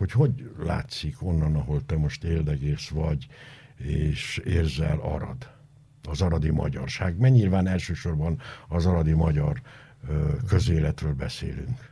[0.00, 3.26] hogy hogy látszik onnan, ahol te most éldegész vagy,
[3.76, 5.50] és érzel arad,
[6.08, 7.18] az aradi magyarság.
[7.18, 9.60] Mert nyilván elsősorban az aradi magyar
[10.48, 11.90] közéletről beszélünk.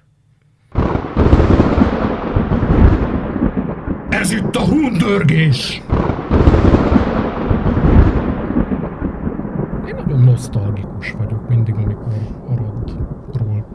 [4.08, 5.82] Ez itt a hundörgés!
[9.86, 12.12] Én nagyon nosztalgikus vagyok mindig, amikor
[12.46, 13.07] Aradról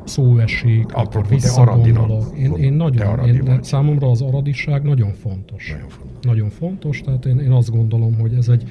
[0.05, 2.37] szó esik, akkor visszagondolok.
[2.37, 5.69] Én, én nagyon, én, számomra az aradiság nagyon fontos.
[5.71, 6.25] Nagyon fontos.
[6.25, 8.69] Nagyon fontos, tehát én, én azt gondolom, hogy ez egy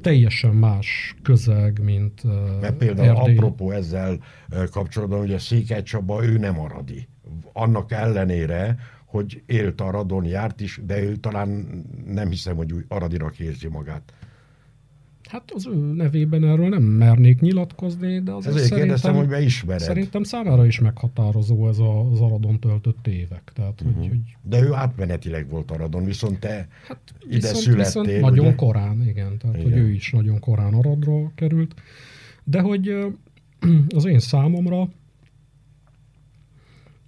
[0.00, 2.22] teljesen más közeg, mint
[2.60, 3.36] Mert például Erdély.
[3.36, 4.18] apropó ezzel
[4.70, 7.08] kapcsolatban, hogy a Székely Csaba, ő nem aradi.
[7.52, 11.66] Annak ellenére, hogy élt a radon, járt is, de ő talán
[12.06, 14.12] nem hiszem, hogy úgy aradirak érzi magát.
[15.32, 19.82] Hát az ő nevében erről nem mernék nyilatkozni, de azért Ezért kérdeztem, hogy beismered.
[19.82, 23.50] Szerintem számára is meghatározó ez a, az Aradon töltött évek.
[23.54, 23.96] Tehát, uh-huh.
[23.96, 24.36] hogy, hogy...
[24.42, 28.02] De ő átmenetileg volt Aradon, viszont te hát ide viszont, születtél.
[28.02, 28.54] Viszont nagyon ugye?
[28.54, 29.38] korán, igen.
[29.38, 29.70] Tehát, igen.
[29.70, 31.74] hogy ő is nagyon korán Aradra került.
[32.44, 32.88] De hogy
[33.96, 34.88] az én számomra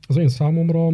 [0.07, 0.89] az én számomra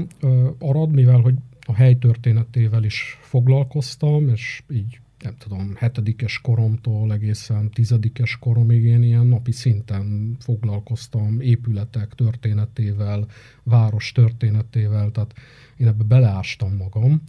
[0.59, 1.35] Arad, mivel hogy
[1.67, 9.03] a hely történetével is foglalkoztam, és így nem tudom, hetedikes koromtól egészen tizedikes koromig én
[9.03, 13.27] ilyen napi szinten foglalkoztam épületek történetével,
[13.63, 15.33] város történetével, tehát
[15.77, 17.23] én ebbe beleástam magam.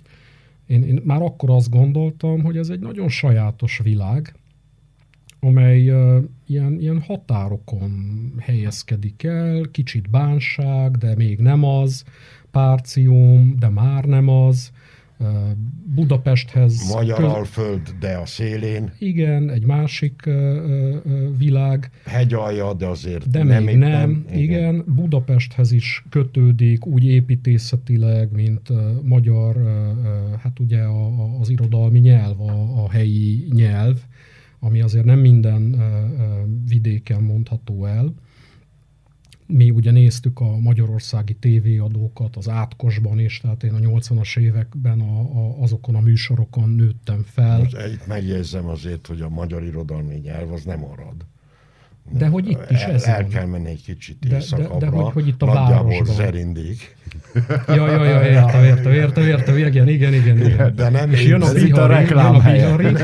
[0.68, 4.36] Én, én már akkor azt gondoltam, hogy ez egy nagyon sajátos világ,
[5.40, 7.92] amely uh, ilyen, ilyen határokon
[8.40, 12.04] helyezkedik el, kicsit bánság, de még nem az,
[12.52, 14.72] párcium, de már nem az,
[15.96, 16.94] Budapesthez...
[16.94, 17.26] Magyar köz...
[17.26, 18.92] alföld, de a szélén.
[19.00, 20.30] Igen, egy másik
[21.38, 21.92] világ.
[22.06, 24.26] Hegyalja, de azért de nem még nem.
[24.28, 24.40] Igen.
[24.40, 28.70] igen, Budapesthez is kötődik úgy építészetileg, mint
[29.04, 29.56] magyar,
[30.40, 30.82] hát ugye
[31.42, 33.98] az irodalmi nyelv, a, a helyi nyelv,
[34.60, 35.76] ami azért nem minden
[36.68, 38.14] vidéken mondható el.
[39.52, 45.20] Mi ugye néztük a magyarországi tévéadókat az átkosban is, tehát én a 80-as években a,
[45.20, 47.58] a, azokon a műsorokon nőttem fel.
[47.58, 51.26] Most megjegyzem azért, hogy a magyar irodalmi nyelv az nem arad.
[52.14, 54.78] De hogy itt is ez el, kell menni egy kicsit De- de- éjszakabbra.
[54.78, 56.06] de hogy- hogy itt a nagyjából.
[56.06, 56.96] Zerindig.
[57.68, 60.76] Ja, ja, ja, értem, értem, értem, értem, igen, igen, igen, igen.
[60.76, 62.76] De nem És jön a a bihari, a reklámhelye.
[62.76, 63.04] bihari,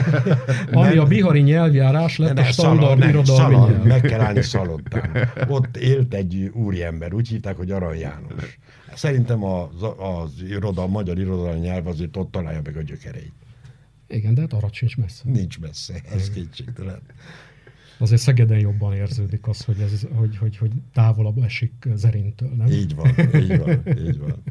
[0.72, 3.84] ami a bihari nyelvjárás lett Ne, a standard szalad, ne, irodalmi szalad, nyelv.
[3.86, 5.30] meg kell állni szalottán.
[5.48, 8.60] Ott élt egy úriember, úgy hívták, hogy Arany János.
[8.96, 13.34] Szerintem az, az irodalom, magyar irodalmi nyelv azért ott találja meg a gyökereit.
[14.08, 15.22] Igen, de hát arra sincs messze.
[15.26, 17.00] Nincs messze, ez kétségtelen.
[18.00, 22.68] Azért Szegeden jobban érződik az, hogy, ez, hogy, hogy, hogy távolabb esik Zerintől, nem?
[22.68, 23.08] Így van,
[23.42, 24.44] így van, így van.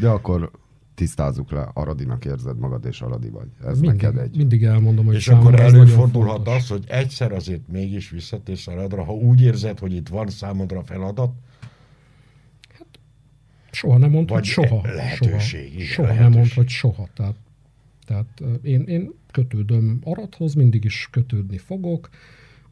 [0.00, 0.50] De akkor
[0.94, 3.48] tisztázzuk le, Aradinak érzed magad, és Aradi vagy.
[3.64, 4.36] Ez mindig, neked egy.
[4.36, 9.40] mindig elmondom, hogy És akkor előfordulhat az, hogy egyszer azért mégis visszatérsz Szaradra, ha úgy
[9.40, 11.30] érzed, hogy itt van számodra feladat,
[13.70, 14.80] Soha nem mond, hogy Vagy soha.
[14.94, 16.08] lehetőség, igen, soha.
[16.08, 16.36] Soha nem lehetőség.
[16.36, 17.08] mond, hogy soha.
[17.14, 17.34] Tehát,
[18.06, 22.08] tehát én, én kötődöm Arathoz, mindig is kötődni fogok.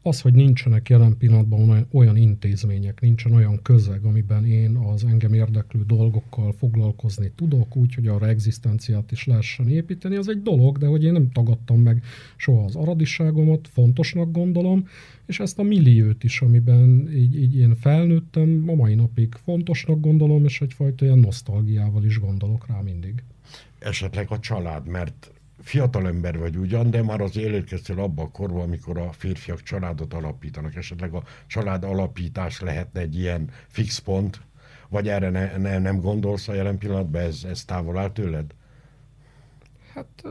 [0.07, 5.83] Az, hogy nincsenek jelen pillanatban olyan, intézmények, nincsen olyan közeg, amiben én az engem érdeklő
[5.87, 11.03] dolgokkal foglalkozni tudok, úgy, hogy arra egzisztenciát is lehessen építeni, az egy dolog, de hogy
[11.03, 12.03] én nem tagadtam meg
[12.35, 14.87] soha az aradiságomat, fontosnak gondolom,
[15.25, 20.43] és ezt a milliót is, amiben így, így én felnőttem, a mai napig fontosnak gondolom,
[20.43, 23.23] és egyfajta ilyen nosztalgiával is gondolok rá mindig.
[23.79, 25.31] esetleg a család, mert
[25.65, 30.13] fiatal ember vagy ugyan, de már az elérkeztél abba a korba, amikor a férfiak családot
[30.13, 30.75] alapítanak.
[30.75, 34.41] Esetleg a család alapítás lehetne egy ilyen fix pont,
[34.89, 38.45] vagy erre ne, ne, nem gondolsz a jelen pillanatban, ez, ez távol áll tőled?
[39.93, 40.23] Hát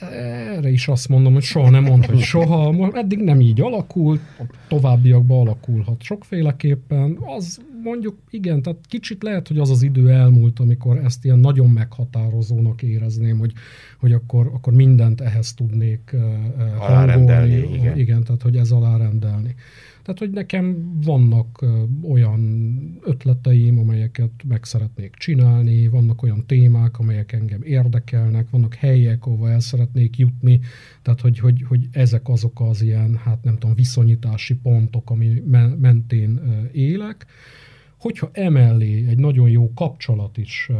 [0.00, 2.90] erre is azt mondom, hogy soha nem mond, hogy soha.
[2.92, 7.18] Eddig nem így alakult, a továbbiakban alakulhat sokféleképpen.
[7.36, 11.70] Az mondjuk, igen, tehát kicsit lehet, hogy az az idő elmúlt, amikor ezt ilyen nagyon
[11.70, 13.52] meghatározónak érezném, hogy,
[13.98, 16.16] hogy akkor, akkor mindent ehhez tudnék
[16.78, 17.78] Alárendelni, hangolni.
[17.78, 17.98] igen.
[17.98, 19.54] igen, tehát hogy ez alárendelni.
[20.06, 21.64] Tehát, hogy nekem vannak
[22.10, 22.40] olyan
[23.04, 29.60] ötleteim, amelyeket meg szeretnék csinálni, vannak olyan témák, amelyek engem érdekelnek, vannak helyek, ahova el
[29.60, 30.60] szeretnék jutni,
[31.02, 35.78] tehát, hogy, hogy, hogy ezek azok az ilyen, hát nem tudom, viszonyítási pontok, ami me-
[35.78, 36.40] mentén
[36.72, 37.26] élek.
[37.98, 40.78] Hogyha emellé egy nagyon jó kapcsolat is ö, ö,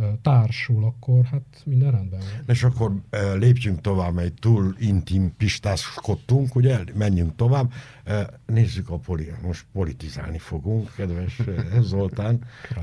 [0.00, 2.44] ö, társul, akkor hát minden rendben van.
[2.46, 7.72] És akkor eh, lépjünk tovább, mert túl intim pistáskodtunk, ugye, menjünk tovább.
[8.04, 11.40] Eh, Nézzük a poli, most politizálni fogunk, kedves
[11.80, 12.38] Zoltán.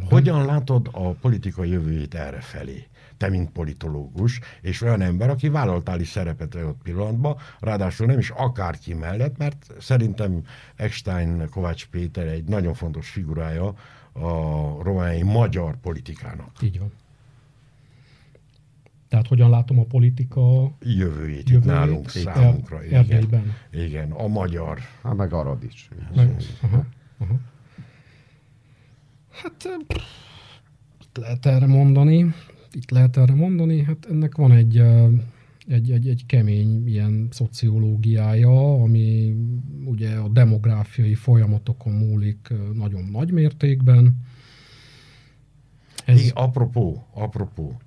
[0.09, 2.87] Hogyan látod a politika jövőjét erre felé?
[3.17, 8.29] Te, mint politológus, és olyan ember, aki vállaltál is szerepet ott pillanatban, ráadásul nem is
[8.29, 10.43] akárki mellett, mert szerintem
[10.75, 13.73] Eckstein Kovács Péter egy nagyon fontos figurája
[14.11, 14.29] a
[14.83, 16.91] romániai magyar politikának Így van.
[19.07, 22.83] Tehát hogyan látom a politika jövőjét, jövőjét nálunk Er- számunkra.
[22.83, 22.99] Igen.
[22.99, 23.53] Erdélyben.
[23.71, 24.79] igen, a magyar.
[25.03, 25.89] Hát meg Arad is.
[26.15, 26.85] Meg, aha,
[27.17, 27.35] aha.
[29.29, 30.03] Hát pff,
[31.01, 32.33] itt lehet erre mondani,
[32.77, 34.77] itt lehet erre mondani, hát ennek van egy,
[35.67, 39.35] egy, egy, egy kemény ilyen szociológiája, ami
[39.85, 44.15] ugye a demográfiai folyamatokon múlik nagyon nagy mértékben.
[46.05, 47.81] Ez, Igen, apropó, apropó.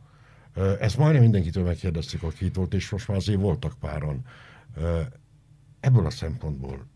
[0.81, 4.25] Ezt majdnem mindenkitől megkérdeztük, aki itt volt, és most már azért voltak páran.
[4.77, 5.01] Ö,
[5.81, 6.87] Ebből a szempontból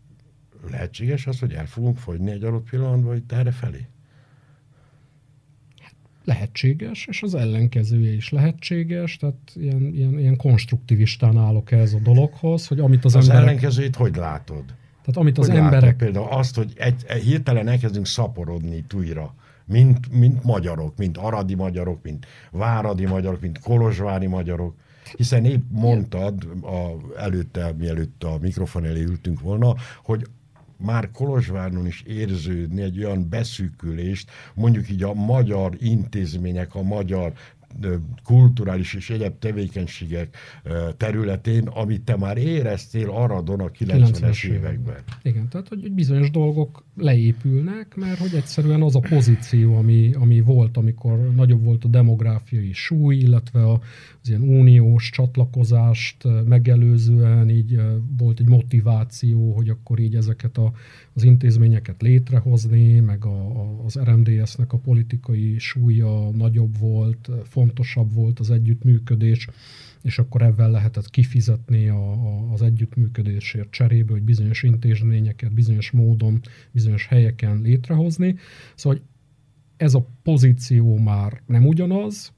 [0.69, 3.87] lehetséges az, hogy el fogunk fogyni egy adott pillanatban itt erre felé?
[6.25, 12.67] Lehetséges, és az ellenkezője is lehetséges, tehát ilyen, ilyen, ilyen konstruktivistán állok ehhez a dologhoz,
[12.67, 14.63] hogy amit az, Az, az emberek, ellenkezőjét hogy látod?
[15.05, 19.33] tehát amit az hogy látod emberek, például azt, hogy egy, egy, hirtelen elkezdünk szaporodni újra,
[19.65, 24.75] mint, mint magyarok, mint aradi magyarok, mint váradi magyarok, mint kolozsvári magyarok,
[25.17, 30.25] hiszen épp mondtad a, előtte, mielőtt a mikrofon elé ültünk volna, hogy
[30.77, 37.33] már Kolozsváron is érződni egy olyan beszűkülést, mondjuk így a magyar intézmények, a magyar
[38.23, 40.37] kulturális és egyéb tevékenységek
[40.97, 45.03] területén, amit te már éreztél Aradon a 90-es években.
[45.21, 50.77] Igen, tehát hogy bizonyos dolgok leépülnek, mert hogy egyszerűen az a pozíció, ami, ami volt,
[50.77, 53.81] amikor nagyobb volt a demográfiai súly, illetve a,
[54.21, 57.81] az ilyen uniós csatlakozást megelőzően így
[58.17, 60.71] volt egy motiváció, hogy akkor így ezeket a,
[61.13, 67.35] az intézményeket létrehozni, meg a, a, az RMDS-nek a politikai súlya nagyobb volt, eh,
[67.65, 69.47] fontosabb volt az együttműködés,
[70.01, 76.41] és akkor ebben lehetett kifizetni a, a, az együttműködésért cserébe, hogy bizonyos intézményeket bizonyos módon,
[76.71, 78.35] bizonyos helyeken létrehozni.
[78.75, 78.99] Szóval
[79.77, 82.33] ez a pozíció már nem ugyanaz,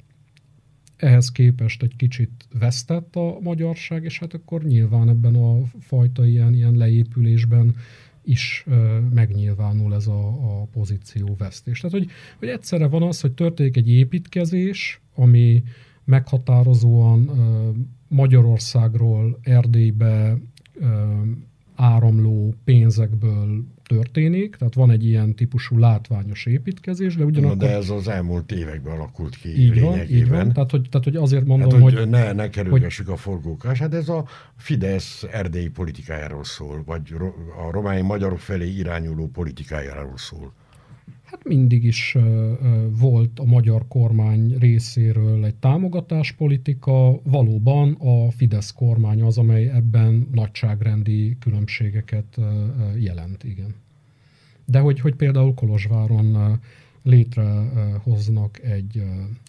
[0.98, 6.54] ehhez képest egy kicsit vesztett a magyarság, és hát akkor nyilván ebben a fajta ilyen,
[6.54, 7.76] ilyen leépülésben
[8.28, 8.66] is
[9.14, 11.80] megnyilvánul ez a, a pozíció vesztés.
[11.80, 12.10] Tehát, hogy,
[12.40, 15.64] hogy egyszerre van az, hogy történik egy építkezés, ami
[16.04, 17.32] meghatározóan
[18.08, 20.38] Magyarországról Erdélybe
[21.76, 27.58] áramló pénzekből történik, tehát van egy ilyen típusú látványos építkezés, de ugyanakkor...
[27.58, 31.06] Na, de ez az elmúlt években alakult ki így van, így van, tehát hogy, tehát
[31.06, 32.10] hogy azért mondom, hát, hogy, hogy...
[32.10, 33.16] Ne, ne kerülgessük hogy...
[33.16, 34.26] a forgókás, hát ez a
[34.56, 37.14] Fidesz erdélyi politikájáról szól, vagy
[37.68, 40.54] a romány magyarok felé irányuló politikájáról szól.
[41.28, 42.18] Hát mindig is
[42.90, 51.38] volt a magyar kormány részéről egy támogatáspolitika, valóban a Fidesz kormány az, amely ebben nagyságrendi
[51.40, 52.38] különbségeket
[52.98, 53.76] jelent, igen.
[54.66, 56.60] De hogy, hogy például Kolozsváron
[57.04, 59.04] létrehoznak egy,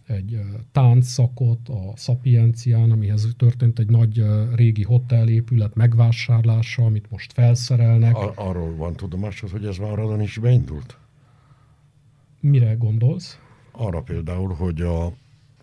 [0.07, 0.41] egy
[0.73, 4.25] táncszakot a Szapiencián, amihez történt egy nagy
[4.55, 8.17] régi hotelépület megvásárlása, amit most felszerelnek.
[8.17, 10.99] Ar- arról van tudomásod, hogy ez már is beindult?
[12.41, 13.39] Mire gondolsz?
[13.73, 15.13] Arra például, hogy a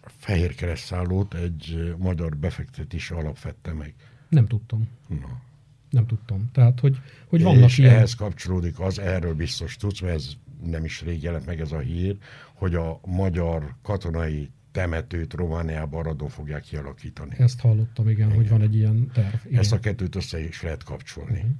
[0.05, 3.93] fehér keresztszállót egy magyar befektetési alap vette meg.
[4.29, 4.87] Nem tudtam.
[5.07, 5.41] Na.
[5.89, 6.49] Nem tudtam.
[6.51, 6.97] Tehát, hogy,
[7.27, 7.93] hogy vannak És ilyen...
[7.93, 10.31] ehhez kapcsolódik az, erről biztos tudsz, mert ez
[10.63, 12.17] nem is rég jelent meg ez a hír,
[12.53, 17.35] hogy a magyar katonai temetőt Romániába aradó fogják kialakítani.
[17.37, 18.39] Ezt hallottam, igen, igen.
[18.39, 19.35] hogy van egy ilyen terv.
[19.45, 19.59] Igen.
[19.59, 21.37] Ezt a kettőt össze is lehet kapcsolni.
[21.37, 21.51] Uh-huh.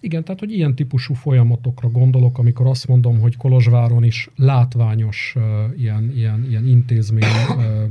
[0.00, 5.42] Igen, tehát hogy ilyen típusú folyamatokra gondolok, amikor azt mondom, hogy Kolozsváron is látványos uh,
[5.80, 7.82] ilyen, ilyen, ilyen intézmény uh,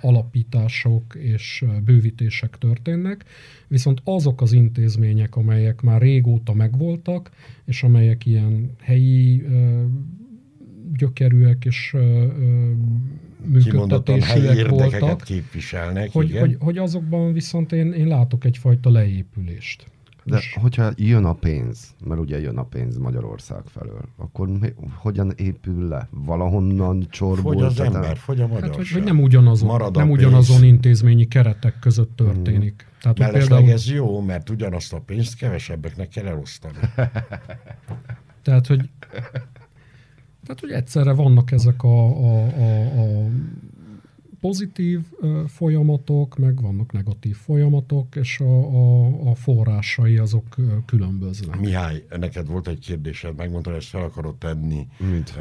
[0.00, 3.24] alapítások és bővítések történnek,
[3.68, 7.30] viszont azok az intézmények, amelyek már régóta megvoltak,
[7.64, 9.82] és amelyek ilyen helyi uh,
[10.96, 11.96] gyökerűek és
[13.44, 19.86] működtetésűek voltak, képviselnek, hogy, hogy, hogy azokban viszont én, én látok egyfajta leépülést.
[20.24, 25.32] De hogyha jön a pénz, mert ugye jön a pénz Magyarország felől, akkor mi, hogyan
[25.36, 26.08] épül le?
[26.10, 27.52] Valahonnan csorbul?
[27.52, 28.68] Fogy az ember, fogy a magyarság.
[28.68, 32.86] Hát, hogy, hogy nem ugyanazon, nem ugyanazon intézményi keretek között történik.
[32.88, 33.00] Hmm.
[33.00, 33.72] Tehát, Mellesleg például...
[33.72, 36.78] ez jó, mert ugyanazt a pénzt kevesebbeknek kell elosztani.
[38.42, 38.88] Tehát, hogy
[40.46, 43.28] tehát, hogy egyszerre vannak ezek a, a, a, a
[44.42, 45.00] pozitív
[45.46, 51.60] folyamatok, meg vannak negatív folyamatok, és a, a, a forrásai azok különböznek.
[51.60, 55.34] Mihály, neked volt egy kérdésed, megmondtad, hogy ezt fel akarod tenni Mint?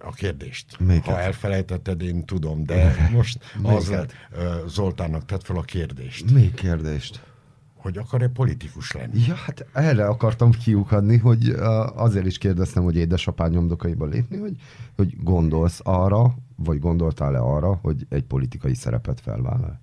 [0.00, 0.80] a kérdést.
[0.80, 1.14] Melyiket?
[1.14, 4.12] Ha elfelejtetted, én tudom, de most az lett,
[4.66, 6.30] Zoltánnak tett fel a kérdést.
[6.30, 7.33] Mi kérdést?
[7.84, 9.20] Hogy akar-e politikus lenni?
[9.26, 11.54] Ja, hát erre akartam kiukadni, hogy
[11.94, 14.56] azért is kérdeztem, hogy édesapám nyomdokaiba lépni, hogy,
[14.96, 19.80] hogy gondolsz arra, vagy gondoltál-e arra, hogy egy politikai szerepet felvállal?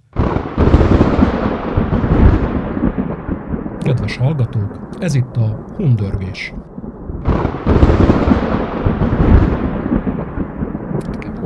[3.79, 6.53] Kedves hallgatók, ez itt a Hundörgés.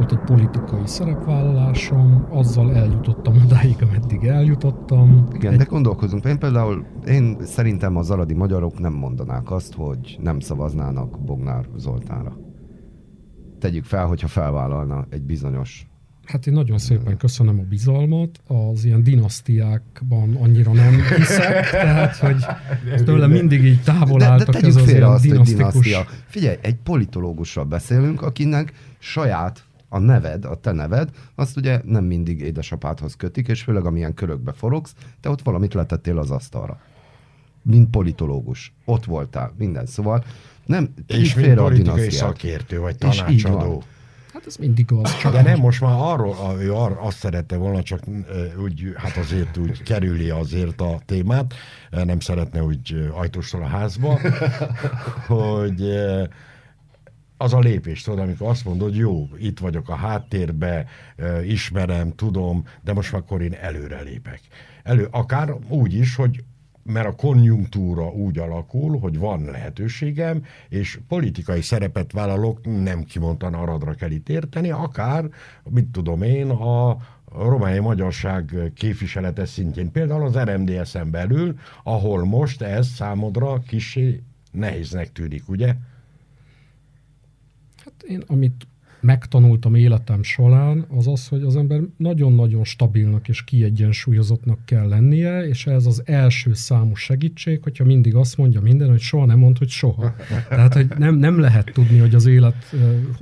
[0.10, 5.28] Volt egy politikai szerepvállalásom, azzal eljutottam odáig, ameddig eljutottam.
[5.34, 5.58] Igen, egy...
[5.58, 6.26] de gondolkozunk.
[6.26, 12.38] Én például, én szerintem az aradi magyarok nem mondanák azt, hogy nem szavaznának Bognár Zoltánra.
[13.60, 15.88] Tegyük fel, hogyha felvállalna egy bizonyos
[16.26, 22.45] Hát én nagyon szépen köszönöm a bizalmat, az ilyen dinasztiákban annyira nem hiszek, tehát hogy
[23.03, 25.97] tőle mindig így távol álltak de, de ez az ilyen azt, dinasztikus...
[26.28, 29.64] Figyelj, egy politológusról beszélünk, akinek saját
[29.96, 34.52] a neved, a te neved, azt ugye nem mindig édesapádhoz kötik, és főleg amilyen körökbe
[34.52, 36.80] forogsz, te ott valamit letettél az asztalra.
[37.62, 38.74] Mint politológus.
[38.86, 39.86] Ott voltál, minden.
[39.86, 40.24] Szóval
[40.66, 43.84] nem, és mint politikai szakértő, vagy tanácsadó.
[44.34, 45.18] Hát ez mindig az.
[45.18, 48.00] Csak De nem, most már arról, ő ar, azt szerette volna, csak
[48.64, 51.54] úgy, hát azért úgy kerüli azért a témát,
[51.89, 54.20] nem szeretne úgy ajtóstól a házba,
[55.28, 55.82] hogy
[57.38, 60.86] az a lépés, tudod, amikor azt mondod, jó, itt vagyok a háttérbe,
[61.44, 64.42] ismerem, tudom, de most már akkor én előre lépek.
[64.84, 66.44] Elő, akár úgy is, hogy
[66.84, 73.94] mert a konjunktúra úgy alakul, hogy van lehetőségem, és politikai szerepet vállalok, nem kimondtan aradra
[73.94, 75.30] kell itt érteni, akár,
[75.70, 76.98] mit tudom én, a
[77.38, 85.50] romániai magyarság képviselete szintjén, például az RMDS-en belül, ahol most ez számodra kicsi nehéznek tűnik,
[85.50, 85.76] ugye?
[87.98, 88.68] Hát én, amit
[89.06, 95.68] megtanultam életem során, az az, hogy az ember nagyon-nagyon stabilnak és kiegyensúlyozottnak kell lennie, és
[95.68, 99.70] ez az első számú segítség, hogyha mindig azt mondja minden, hogy soha nem mond, hogy
[99.70, 100.16] soha.
[100.50, 102.76] Tehát, hogy nem, nem lehet tudni, hogy az élet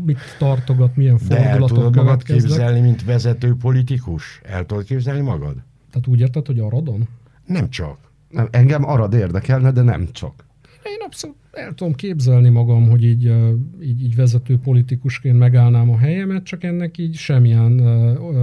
[0.06, 4.42] mit tartogat, milyen fordulatok De tudod magad képzelni, mint vezető politikus?
[4.44, 5.56] El tudod képzelni magad?
[5.92, 7.08] Tehát úgy érted, hogy Aradon?
[7.46, 7.98] Nem csak.
[8.30, 10.46] Nem, engem Arad érdekelne, de nem csak.
[10.94, 13.34] Én abszolút el tudom képzelni magam, hogy így,
[13.82, 17.76] így, így vezető politikusként megállnám a helyemet, csak ennek így semmilyen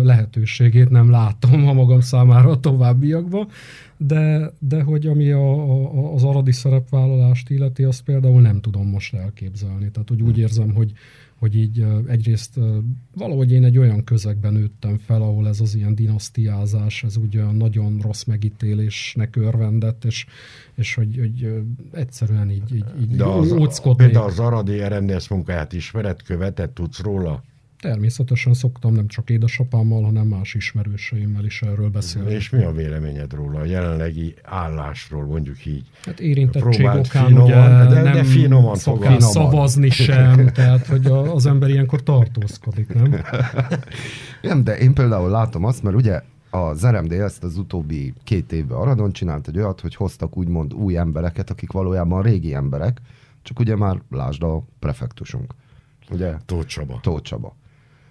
[0.02, 3.48] lehetőségét nem látom a magam számára a továbbiakban,
[3.96, 9.14] de, de hogy ami a, a, az aradi szerepvállalást illeti, azt például nem tudom most
[9.14, 9.90] elképzelni.
[9.90, 10.92] Tehát hogy úgy érzem, hogy,
[11.40, 12.58] hogy így egyrészt
[13.14, 17.98] valahogy én egy olyan közegben nőttem fel, ahol ez az ilyen dinasztiázás, ez olyan nagyon
[18.02, 20.26] rossz megítélésnek örvendett, és,
[20.74, 21.62] és hogy, hogy
[21.92, 23.52] egyszerűen így, így, így De az,
[23.96, 27.42] Például az Aradi RMDS munkáját ismered, követett, tudsz róla?
[27.80, 32.32] Természetesen szoktam nem csak édesapámmal, hanem más ismerőseimmel is erről beszélni.
[32.32, 35.86] És mi a véleményed róla, a jelenlegi állásról, mondjuk így?
[36.04, 41.46] Hát érintettség okán finoman, ugye de, nem de finoman szokás szavazni sem, tehát hogy az
[41.46, 43.14] ember ilyenkor tartózkodik, nem?
[44.42, 48.78] nem, de én például látom azt, mert ugye az RMD ezt az utóbbi két évben
[48.78, 53.00] Aradon csinált egy olyat, hogy hoztak úgymond új embereket, akik valójában régi emberek,
[53.42, 55.54] csak ugye már lásd a prefektusunk.
[56.10, 56.34] Ugye?
[56.46, 56.98] Tóth Csaba.
[57.02, 57.58] Tóth Csaba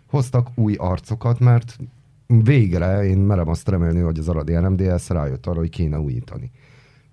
[0.10, 1.78] hoztak új arcokat, mert
[2.28, 6.52] végre én merem azt remélni, hogy az Aradi NMDS rájött arra, hogy kéne újítani.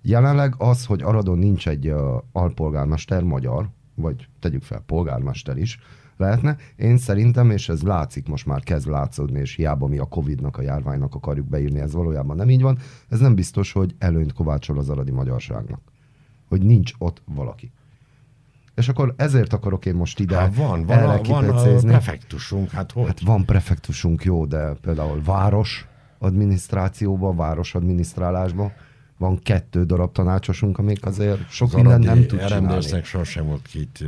[0.02, 5.78] Jelenleg az, hogy Aradon nincs egy uh, alpolgármester magyar, vagy tegyük fel, polgármester is,
[6.16, 6.56] lehetne.
[6.76, 10.62] Én szerintem, és ez látszik, most már kezd látszódni, és hiába mi a Covid-nak, a
[10.62, 12.78] járványnak akarjuk beírni, ez valójában nem így van,
[13.08, 15.80] ez nem biztos, hogy előnyt kovácsol az aradi magyarságnak.
[16.48, 17.72] Hogy nincs ott valaki.
[18.76, 22.92] És akkor ezért akarok én most ide hát van, van, a, van a prefektusunk, hát
[22.92, 23.06] hogy?
[23.06, 25.86] Hát van prefektusunk, jó, de például város
[26.18, 28.72] adminisztrációban, város adminisztrálásban
[29.18, 33.02] van kettő darab tanácsosunk, amik azért sok az minden nem tud csinálni.
[33.02, 34.04] sosem volt két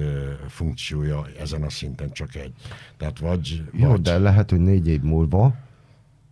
[0.48, 2.52] funkciója ezen a szinten, csak egy.
[2.96, 4.00] Tehát vagy, Jó, vagy...
[4.00, 5.54] de lehet, hogy négy év múlva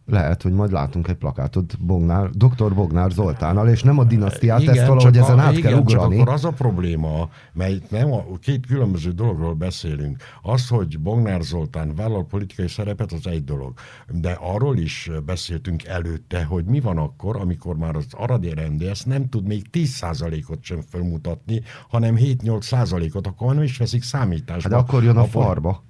[0.06, 2.74] lehet, hogy majd látunk egy plakátot Bognár, dr.
[2.74, 6.16] Bognár Zoltánnal, és nem a dinasztiát, igen, ezt valahogy ezen a, át igen, kell ugrani.
[6.16, 10.16] Csak akkor az a probléma, mert nem a, két különböző dologról beszélünk.
[10.42, 13.72] Az, hogy Bognár Zoltán vállal politikai szerepet, az egy dolog.
[14.08, 19.28] De arról is beszéltünk előtte, hogy mi van akkor, amikor már az Aradi RMDS nem
[19.28, 24.70] tud még 10%-ot sem felmutatni, hanem 7-8%-ot, akkor nem is veszik számításba.
[24.74, 25.82] Hát akkor jön a, a farba.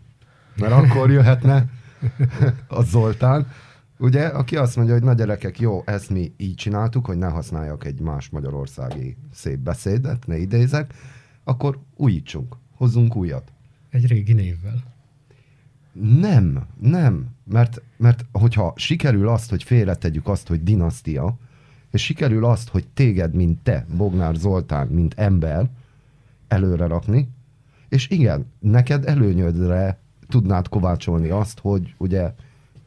[0.57, 1.67] Mert akkor jöhetne
[2.69, 3.47] a Zoltán,
[3.99, 7.85] Ugye, aki azt mondja, hogy na gyerekek, jó, ezt mi így csináltuk, hogy ne használjak
[7.85, 10.95] egy más magyarországi szép beszédet, ne idézek,
[11.45, 13.53] akkor újítsunk, hozzunk újat.
[13.91, 14.83] Egy régi névvel.
[16.21, 21.39] Nem, nem, mert, mert hogyha sikerül azt, hogy félretegyük azt, hogy dinasztia,
[21.91, 25.71] és sikerül azt, hogy téged, mint te, Bognár Zoltán, mint ember,
[26.49, 27.29] előre rakni,
[27.89, 32.35] és igen, neked előnyödre tudnád kovácsolni azt, hogy ugye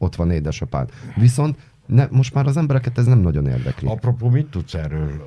[0.00, 0.90] ott van édesapád.
[1.16, 3.88] Viszont ne, most már az embereket ez nem nagyon érdekli.
[3.88, 5.24] Apropó, mit tudsz erről?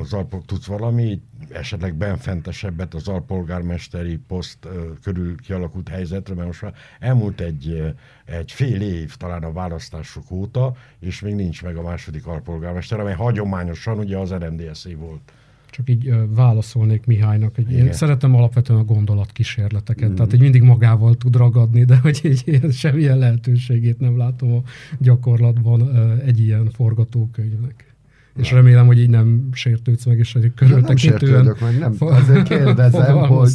[0.00, 4.68] Az alpol, tudsz valami esetleg benfentesebbet az alpolgármesteri poszt
[5.02, 10.74] körül kialakult helyzetre, mert most már elmúlt egy, egy fél év talán a választások óta,
[10.98, 15.32] és még nincs meg a második alpolgármester, amely hagyományosan ugye az RMDSZ volt
[15.72, 17.54] csak így ö, válaszolnék Mihálynak.
[17.54, 20.14] Hogy én szeretem alapvetően a gondolatkísérleteket, mm.
[20.14, 24.62] tehát hogy mindig magával tud ragadni, de hogy így ilyen, semmilyen lehetőségét nem látom a
[24.98, 27.94] gyakorlatban ö, egy ilyen forgatókönyvnek.
[28.36, 31.44] És remélem, hogy így nem sértődsz meg, és egy körültekintően...
[31.44, 33.52] Nem meg, nem, azért kérdezem, hogy...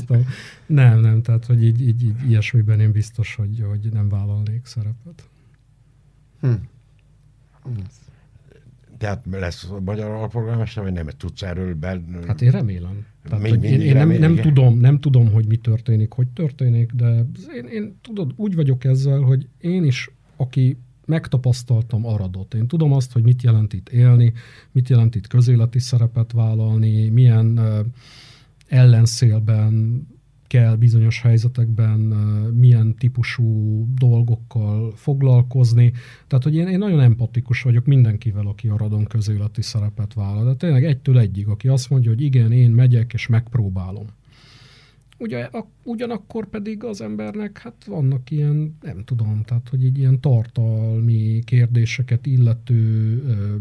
[0.66, 5.30] Nem, nem, tehát hogy így, így, így ilyesmiben én biztos, hogy, hogy nem vállalnék szerepet.
[6.42, 6.54] Hm.
[8.98, 11.08] Tehát lesz magyar alpolgármester, vagy nem?
[11.18, 12.02] Tudsz erről be...
[12.28, 13.06] Hát én remélem.
[13.24, 17.26] Tehát, még, én, én nem, nem, tudom, nem tudom, hogy mi történik, hogy történik, de
[17.56, 22.54] én, én tudod, úgy vagyok ezzel, hogy én is, aki megtapasztaltam Aradot.
[22.54, 24.34] Én tudom azt, hogy mit jelent itt élni,
[24.72, 27.86] mit jelent itt közéleti szerepet vállalni, milyen uh,
[28.68, 30.02] ellenszélben
[30.48, 32.00] kell bizonyos helyzetekben
[32.54, 35.92] milyen típusú dolgokkal foglalkozni.
[36.28, 40.44] Tehát, hogy én, én nagyon empatikus vagyok mindenkivel, aki a radon közéleti szerepet vállal.
[40.46, 44.06] De tényleg egytől egyig, aki azt mondja, hogy igen, én megyek és megpróbálom.
[45.20, 50.20] Ugye, a, ugyanakkor pedig az embernek hát vannak ilyen, nem tudom, tehát hogy így ilyen
[50.20, 52.82] tartalmi kérdéseket illető
[53.28, 53.56] ö,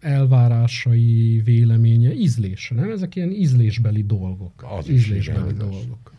[0.00, 2.90] elvárásai, véleménye, ízlése, nem?
[2.90, 4.64] Ezek ilyen ízlésbeli dolgok.
[4.78, 6.12] Az ízlésbeli dolgok.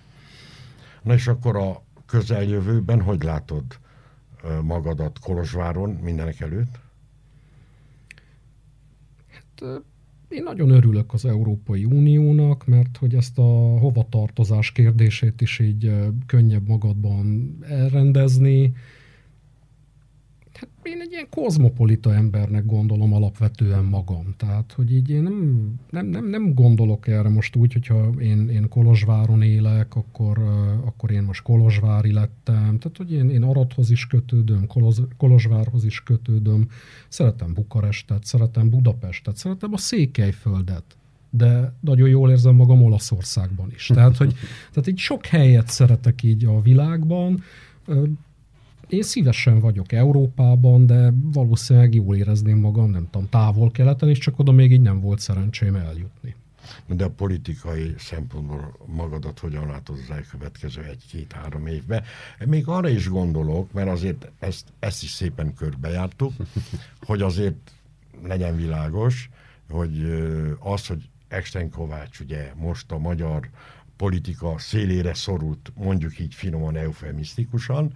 [1.04, 3.64] Na és akkor a közeljövőben hogy látod
[4.62, 6.80] magadat Kolozsváron mindenek előtt?
[9.28, 9.82] Hát
[10.28, 15.94] én nagyon örülök az Európai Uniónak, mert hogy ezt a hovatartozás kérdését is így
[16.26, 18.74] könnyebb magadban elrendezni,
[20.84, 24.34] én egy ilyen kozmopolita embernek gondolom alapvetően magam.
[24.38, 28.68] Tehát, hogy így én nem, nem, nem, nem gondolok erre most úgy, hogyha én, én
[28.70, 30.38] Kolozsváron élek, akkor,
[30.86, 32.78] akkor én most Kolozsvári lettem.
[32.80, 36.70] Tehát, hogy én, én Aradhoz is kötődöm, Koloz, Kolozsvárhoz is kötődöm.
[37.08, 40.96] Szeretem Bukarestet, szeretem Budapestet, szeretem a Székelyföldet
[41.34, 43.90] de nagyon jól érzem magam Olaszországban is.
[43.94, 44.34] Tehát, hogy
[44.72, 47.44] tehát így sok helyet szeretek így a világban,
[48.92, 54.52] én szívesen vagyok Európában, de valószínűleg jól érezném magam, nem tudom, távol-keleten, és csak oda
[54.52, 56.36] még így nem volt szerencsém eljutni.
[56.88, 62.04] De a politikai szempontból magadat hogyan látod az elkövetkező egy-két-három évben?
[62.46, 66.34] Még arra is gondolok, mert azért ezt, ezt is szépen körbejártuk,
[67.08, 67.72] hogy azért
[68.24, 69.30] legyen világos,
[69.70, 70.06] hogy
[70.60, 73.50] az, hogy Eksten Kovács ugye most a magyar
[74.02, 77.94] politika szélére szorult, mondjuk így finoman, eufemisztikusan,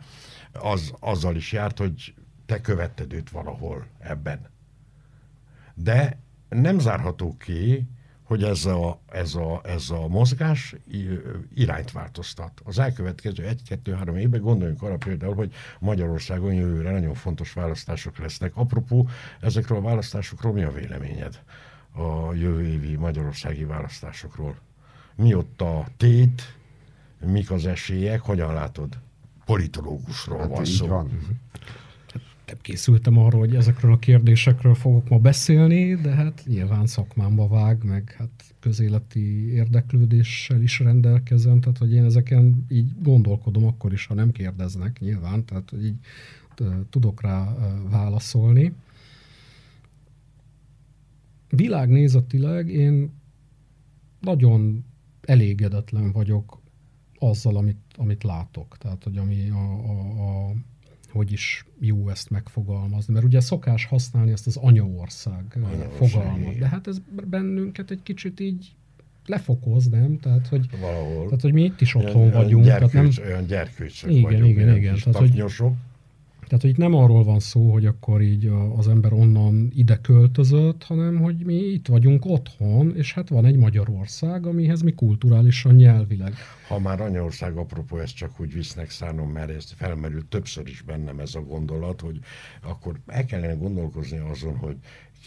[0.59, 2.13] az, azzal is járt, hogy
[2.45, 4.49] te követted őt valahol ebben.
[5.73, 7.87] De nem zárható ki,
[8.23, 10.75] hogy ez a, ez a, ez a mozgás
[11.53, 12.61] irányt változtat.
[12.63, 18.55] Az elkövetkező egy-kettő-három évben gondoljunk arra például, hogy Magyarországon jövőre nagyon fontos választások lesznek.
[18.55, 19.07] Apropó,
[19.39, 21.43] ezekről a választásokról mi a véleményed?
[21.91, 24.55] A jövő évi magyarországi választásokról.
[25.15, 26.55] Mi ott a tét,
[27.19, 28.97] mik az esélyek, hogyan látod?
[29.45, 30.87] Politológusról hát van szó.
[30.87, 31.09] Van.
[32.45, 37.83] Nem készültem arról, hogy ezekről a kérdésekről fogok ma beszélni, de hát nyilván szakmámba vág,
[37.83, 44.13] meg hát közéleti érdeklődéssel is rendelkezem, tehát hogy én ezeken így gondolkodom akkor is, ha
[44.13, 45.97] nem kérdeznek nyilván, tehát hogy így
[46.89, 47.55] tudok rá
[47.89, 48.73] válaszolni.
[51.49, 53.11] Világnézetileg én
[54.19, 54.85] nagyon
[55.21, 56.61] elégedetlen vagyok
[57.19, 58.77] azzal, amit, amit látok.
[58.77, 60.53] Tehát, hogy ami a, a, a
[61.11, 63.13] hogy is jó ezt megfogalmazni.
[63.13, 65.57] Mert ugye szokás használni ezt az anyaország,
[65.95, 66.57] fogalmat.
[66.57, 68.75] De hát ez bennünket egy kicsit így
[69.25, 70.19] lefokoz, nem?
[70.19, 71.25] Tehát, hogy, Valahol.
[71.25, 72.65] Tehát, hogy mi itt is otthon olyan, vagyunk.
[72.65, 73.27] Olyan gyerkőc, tehát nem...
[73.27, 74.49] olyan gyerkőcök igen, vagyunk.
[74.49, 75.43] Igen, igen, Tehát, hogy,
[76.47, 81.17] tehát, hogy nem arról van szó, hogy akkor így az ember onnan ide költözött, hanem
[81.17, 86.33] hogy mi itt vagyunk otthon, és hát van egy Magyarország, amihez mi kulturálisan, nyelvileg.
[86.67, 91.19] Ha már anyaország, apropó, ezt csak úgy visznek szánom, mert ez felmerült többször is bennem
[91.19, 92.19] ez a gondolat, hogy
[92.61, 94.75] akkor el kellene gondolkozni azon, hogy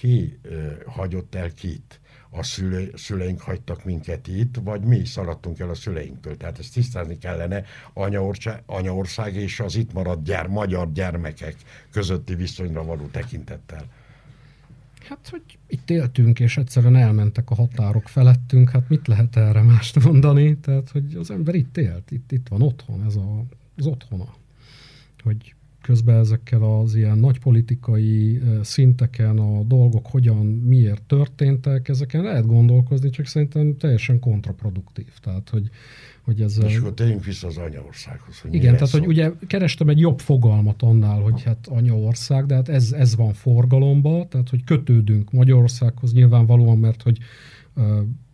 [0.00, 2.00] ki eh, hagyott el kit
[2.30, 6.36] a szüle, szüleink hagytak minket itt, vagy mi szaladtunk el a szüleinktől.
[6.36, 11.56] Tehát ezt tisztázni kellene anyaország, anyaország és az itt maradt gyár, magyar gyermekek
[11.90, 13.84] közötti viszonyra való tekintettel.
[15.08, 20.04] Hát, hogy itt éltünk, és egyszerűen elmentek a határok felettünk, hát mit lehet erre mást
[20.04, 20.58] mondani?
[20.58, 23.44] Tehát, hogy az ember itt élt, itt, itt van otthon, ez a,
[23.76, 24.34] az otthona.
[25.22, 25.54] Hogy
[25.88, 33.10] közben ezekkel az ilyen nagy politikai szinteken a dolgok hogyan, miért történtek, ezeken lehet gondolkozni,
[33.10, 35.06] csak szerintem teljesen kontraproduktív.
[35.22, 35.70] Tehát, hogy,
[36.22, 36.58] hogy ez...
[36.66, 38.40] És akkor tényleg vissza az anyaországhoz.
[38.40, 38.98] Hogy igen, tehát, szó?
[38.98, 43.32] hogy ugye kerestem egy jobb fogalmat annál, hogy hát anyaország, de hát ez, ez van
[43.32, 47.18] forgalomba, tehát, hogy kötődünk Magyarországhoz nyilvánvalóan, mert hogy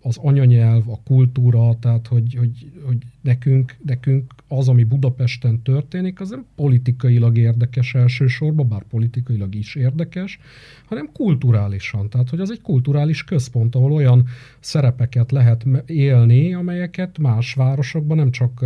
[0.07, 6.31] az anyanyelv, a kultúra, tehát hogy, hogy, hogy nekünk, nekünk az, ami Budapesten történik, az
[6.31, 10.39] nem politikailag érdekes elsősorban, bár politikailag is érdekes,
[10.87, 12.09] hanem kulturálisan.
[12.09, 14.25] Tehát, hogy az egy kulturális központ, ahol olyan
[14.61, 18.65] szerepeket lehet élni, amelyeket más városokban, nem csak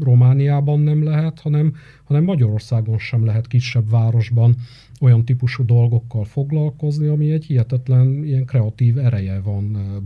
[0.00, 1.74] Romániában nem lehet, hanem,
[2.04, 4.54] hanem Magyarországon sem lehet kisebb városban
[5.00, 10.00] olyan típusú dolgokkal foglalkozni, ami egy hihetetlen ilyen kreatív ereje van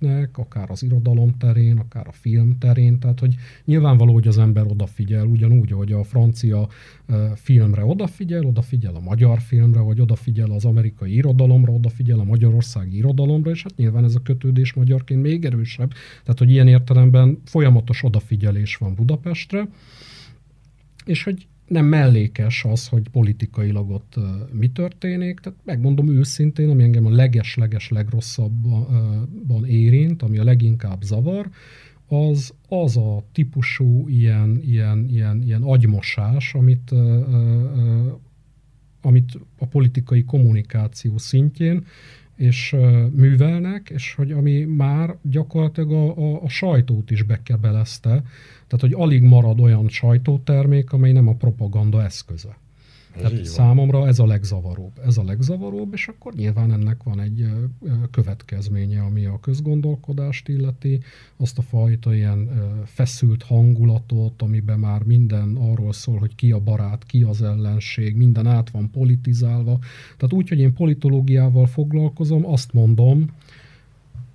[0.00, 3.34] Budapestnek, akár az irodalom terén, akár a film terén, tehát hogy
[3.64, 6.68] nyilvánvaló, hogy az ember odafigyel, ugyanúgy, hogy a francia
[7.34, 13.50] filmre odafigyel, odafigyel a magyar filmre, vagy odafigyel az amerikai irodalomra, odafigyel a magyarországi irodalomra,
[13.50, 15.92] és hát nyilván ez a kötődés magyarként még erősebb,
[16.22, 19.68] tehát hogy ilyen értelemben folyamatos odafigyelés van Budapestre,
[21.04, 24.14] és hogy nem mellékes az, hogy politikailag ott
[24.52, 25.40] mi történik.
[25.40, 31.48] Tehát megmondom őszintén, ami engem a leges-leges legrosszabban érint, ami a leginkább zavar,
[32.08, 36.90] az az a típusú ilyen, ilyen, ilyen, ilyen agymosás, amit,
[39.02, 41.84] amit a politikai kommunikáció szintjén
[42.36, 42.76] és
[43.12, 48.22] művelnek, és hogy ami már gyakorlatilag a, a, a sajtót is bekebelezte,
[48.70, 52.56] tehát hogy alig marad olyan sajtótermék, amely nem a propaganda eszköze.
[53.16, 54.92] Tehát számomra ez a legzavaróbb.
[55.06, 57.46] Ez a legzavaróbb, és akkor nyilván ennek van egy
[58.10, 61.00] következménye, ami a közgondolkodást illeti,
[61.36, 62.48] azt a fajta ilyen
[62.84, 68.46] feszült hangulatot, amiben már minden arról szól, hogy ki a barát, ki az ellenség, minden
[68.46, 69.78] át van politizálva.
[70.16, 73.30] Tehát úgy, hogy én politológiával foglalkozom, azt mondom,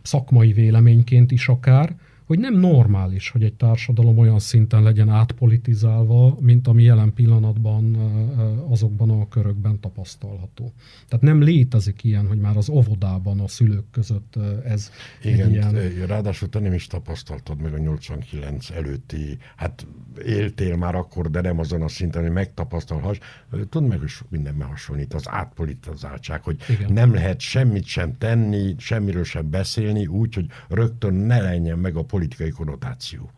[0.02, 1.96] szakmai véleményként is akár,
[2.26, 7.96] hogy nem normális, hogy egy társadalom olyan szinten legyen átpolitizálva, mint ami jelen pillanatban
[8.70, 10.74] azokban a körökben tapasztalható.
[11.08, 14.92] Tehát nem létezik ilyen, hogy már az óvodában a szülők között ez
[15.24, 15.74] Igen, ilyen...
[16.08, 19.88] ráadásul te nem is tapasztaltad meg a 89 előtti, hát
[20.26, 23.18] éltél már akkor, de nem azon a szinten, hogy megtapasztalhass.
[23.70, 26.94] Tudd meg, hogy sok mindenben hasonlít az átpolitizáltság, hogy Igen.
[26.94, 32.04] nem lehet semmit sem tenni, semmiről sem beszélni, úgy, hogy rögtön ne lenjen meg a
[32.16, 33.30] politikai konnotáció.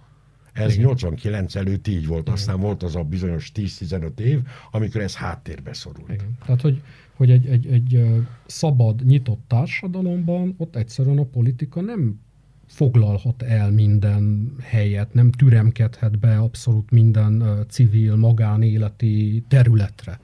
[0.54, 0.86] Ez Igen.
[0.86, 2.34] 89 előtt így volt, Igen.
[2.34, 4.40] aztán volt az a bizonyos 10-15 év,
[4.72, 6.12] amikor ez háttérbe szorult.
[6.12, 6.38] Igen.
[6.46, 6.82] Tehát, hogy,
[7.14, 8.06] hogy egy, egy, egy
[8.46, 12.20] szabad, nyitott társadalomban ott egyszerűen a politika nem
[12.68, 20.20] foglalhat el minden helyet, nem türemkedhet be abszolút minden civil, magánéleti területre.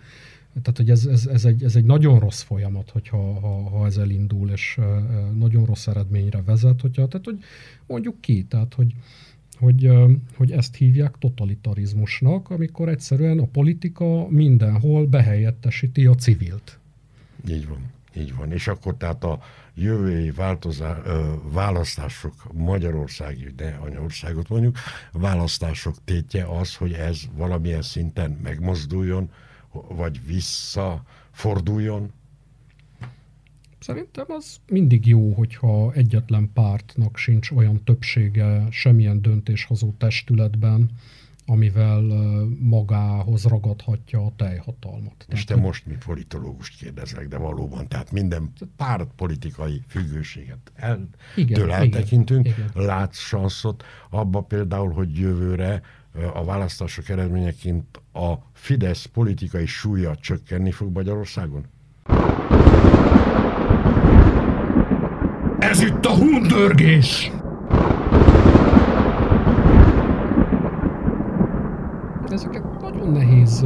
[0.61, 3.97] Tehát, hogy ez, ez, ez, egy, ez egy nagyon rossz folyamat, hogyha ha, ha ez
[3.97, 4.79] elindul, és
[5.37, 7.43] nagyon rossz eredményre vezet, hogyha, tehát, hogy
[7.87, 8.93] mondjuk ki, tehát, hogy,
[9.59, 9.91] hogy,
[10.35, 16.79] hogy ezt hívják totalitarizmusnak, amikor egyszerűen a politika mindenhol behelyettesíti a civilt.
[17.49, 17.91] Így van.
[18.15, 18.51] Így van.
[18.51, 19.39] És akkor tehát a
[19.75, 21.01] jövői változá,
[21.51, 24.77] választások Magyarországi, de anyaországot mondjuk,
[25.11, 29.29] választások tétje az, hogy ez valamilyen szinten megmozduljon,
[29.73, 32.11] vagy visszaforduljon?
[33.79, 40.89] Szerintem az mindig jó, hogyha egyetlen pártnak sincs olyan többsége semmilyen döntéshozó testületben,
[41.45, 42.01] amivel
[42.59, 45.25] magához ragadhatja a teljhatalmat.
[45.29, 51.59] És te most, mint politológust kérdezlek, de valóban, tehát minden párt politikai függőséget el, igen,
[51.59, 52.85] től eltekintünk, igen, igen.
[52.85, 55.81] látsz sanszot abba például, hogy jövőre
[56.33, 61.65] a választások eredményeként a Fidesz politikai súlya csökkenni fog Magyarországon?
[65.59, 67.31] Ez itt a hundörgés!
[72.27, 73.65] Ezeket nagyon nehéz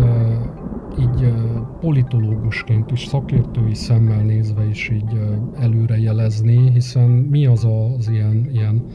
[1.00, 1.34] így
[1.80, 5.20] politológusként is, szakértői szemmel nézve is így
[5.60, 7.68] előrejelezni, hiszen mi az
[7.98, 8.86] az ilyen, ilyen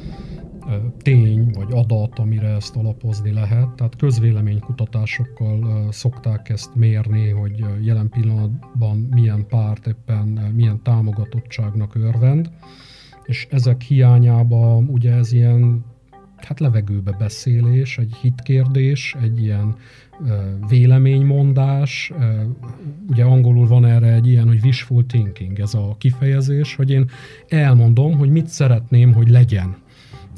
[1.02, 3.68] tény vagy adat, amire ezt alapozni lehet.
[3.68, 12.50] Tehát közvéleménykutatásokkal szokták ezt mérni, hogy jelen pillanatban milyen párt éppen milyen támogatottságnak örvend,
[13.24, 15.84] és ezek hiányában ugye ez ilyen
[16.36, 19.76] hát levegőbe beszélés, egy hitkérdés, egy ilyen
[20.68, 22.12] véleménymondás,
[23.08, 27.10] ugye angolul van erre egy ilyen, hogy wishful thinking, ez a kifejezés, hogy én
[27.48, 29.76] elmondom, hogy mit szeretném, hogy legyen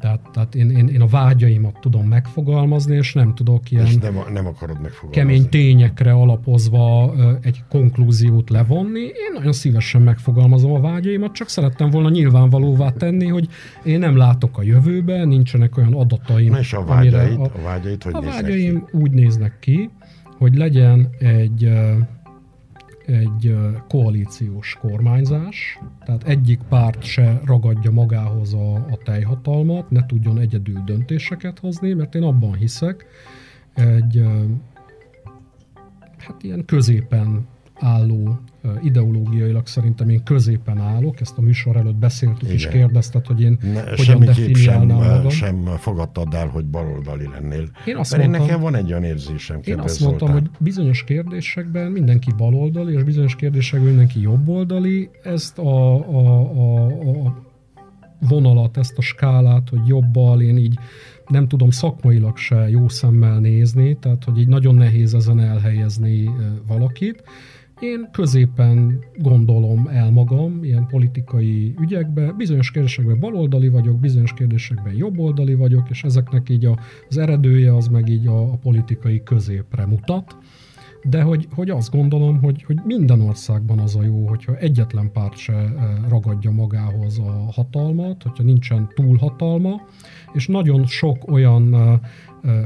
[0.05, 4.15] tehát, tehát én, én, én a vágyaimat tudom megfogalmazni, és nem tudok ilyen és nem,
[4.33, 5.21] nem akarod megfogalmazni.
[5.21, 9.01] kemény tényekre alapozva egy konklúziót levonni.
[9.01, 13.49] Én nagyon szívesen megfogalmazom a vágyaimat, csak szerettem volna nyilvánvalóvá tenni, hogy
[13.85, 16.51] én nem látok a jövőbe, nincsenek olyan adataim.
[16.51, 18.97] Na és a vágyaid, a, a vágyaid hogy a vágyaim ki?
[18.97, 19.91] úgy néznek ki,
[20.39, 21.71] hogy legyen egy
[23.07, 23.57] egy
[23.89, 31.59] koalíciós kormányzás, tehát egyik párt se ragadja magához a, a teljhatalmat, ne tudjon egyedül döntéseket
[31.59, 33.07] hozni, mert én abban hiszek,
[33.75, 34.25] egy
[36.19, 38.39] hát ilyen középen álló
[38.83, 42.55] ideológiailag szerintem én középen állok, ezt a műsor előtt beszéltük Igen.
[42.55, 45.31] és kérdezted, hogy én ne, hogyan definiálnám sem, magam.
[45.31, 47.69] sem fogadtad el, hogy baloldali lennél.
[47.85, 49.61] Én azt Mert mondtam, én nekem van egy olyan érzésem.
[49.65, 50.41] Én azt mondtam, Zoltán.
[50.41, 55.11] hogy bizonyos kérdésekben mindenki baloldali, és bizonyos kérdésekben mindenki jobboldali.
[55.23, 56.87] Ezt a, a, a,
[57.27, 57.43] a
[58.29, 60.79] vonalat, ezt a skálát, hogy jobbal én így
[61.29, 66.31] nem tudom szakmailag se jó szemmel nézni, tehát hogy így nagyon nehéz ezen elhelyezni
[66.67, 67.23] valakit.
[67.85, 75.55] Én középen gondolom el magam ilyen politikai ügyekbe, bizonyos kérdésekben baloldali vagyok, bizonyos kérdésekben jobboldali
[75.55, 76.79] vagyok, és ezeknek így a,
[77.09, 80.37] az eredője az meg így a, a politikai középre mutat.
[81.03, 85.37] De hogy, hogy azt gondolom, hogy, hogy minden országban az a jó, hogyha egyetlen párt
[85.37, 85.73] se eh,
[86.09, 89.81] ragadja magához a hatalmat, hogyha nincsen túlhatalma,
[90.33, 91.99] és nagyon sok olyan eh,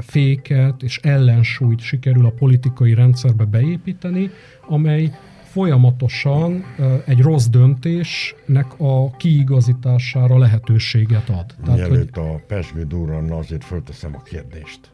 [0.01, 4.29] féket és ellensúlyt sikerül a politikai rendszerbe beépíteni,
[4.67, 5.11] amely
[5.43, 6.63] folyamatosan
[7.05, 11.55] egy rossz döntésnek a kiigazítására lehetőséget ad.
[11.63, 12.27] Tehát, Mielőtt hogy...
[12.27, 14.91] a pesgő durranna, azért fölteszem a kérdést.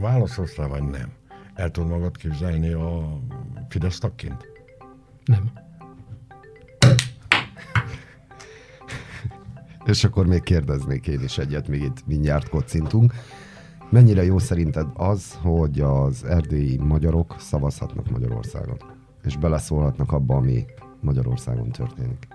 [0.00, 1.12] Válaszolsz vagy nem?
[1.54, 3.20] El tudod magad képzelni a
[3.68, 4.46] Fidesz tagként?
[5.24, 5.50] Nem.
[9.84, 13.14] És akkor még kérdeznék én is egyet, még itt mindjárt kocintunk.
[13.90, 18.76] Mennyire jó szerinted az, hogy az erdélyi magyarok szavazhatnak Magyarországon?
[19.24, 20.64] És beleszólhatnak abba, ami
[21.00, 22.28] Magyarországon történik?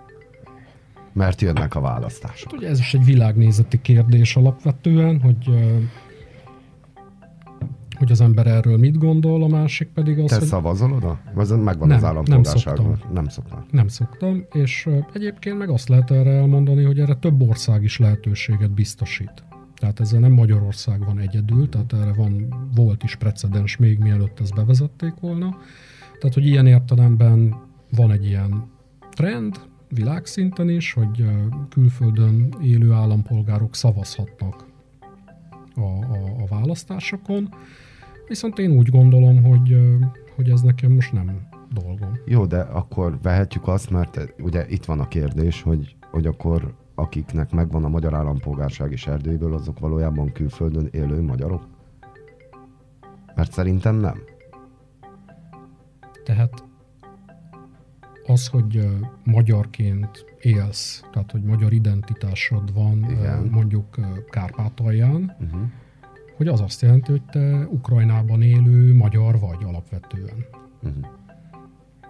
[1.14, 2.52] Mert jönnek a választások.
[2.52, 5.50] Hát, ugye ez is egy világnézeti kérdés alapvetően, hogy
[8.02, 10.48] hogy az ember erről mit gondol, a másik pedig az, Te hogy...
[10.48, 11.20] szavazol oda?
[11.56, 12.78] Megvan nem, az állampolgárság?
[12.78, 13.14] Nem szoktam.
[13.14, 13.66] Nem szoktam.
[13.72, 18.72] Nem szoktam, és egyébként meg azt lehet erre elmondani, hogy erre több ország is lehetőséget
[18.72, 19.44] biztosít.
[19.82, 24.56] Tehát ezzel nem Magyarország van egyedül, tehát erre van, volt is precedens még mielőtt ezt
[24.56, 25.58] bevezették volna.
[26.20, 27.56] Tehát, hogy ilyen értelemben
[27.92, 28.70] van egy ilyen
[29.12, 29.60] trend,
[29.90, 31.26] világszinten is, hogy
[31.70, 34.66] külföldön élő állampolgárok szavazhatnak
[35.76, 37.50] a, a, a választásokon.
[38.28, 39.78] Viszont én úgy gondolom, hogy,
[40.36, 42.20] hogy ez nekem most nem dolgom.
[42.26, 47.52] Jó, de akkor vehetjük azt, mert ugye itt van a kérdés, hogy, hogy akkor akiknek
[47.52, 51.68] megvan a magyar állampolgárság és Erdélyből, azok valójában külföldön élő magyarok?
[53.36, 54.24] Mert szerintem nem.
[56.24, 56.64] Tehát
[58.26, 58.88] az, hogy
[59.24, 63.48] magyarként élsz, tehát hogy magyar identitásod van Igen.
[63.52, 65.62] mondjuk Kárpátalján, uh-huh.
[66.38, 70.46] hogy az azt jelenti, hogy te Ukrajnában élő magyar vagy alapvetően.
[70.84, 71.06] Uh-huh.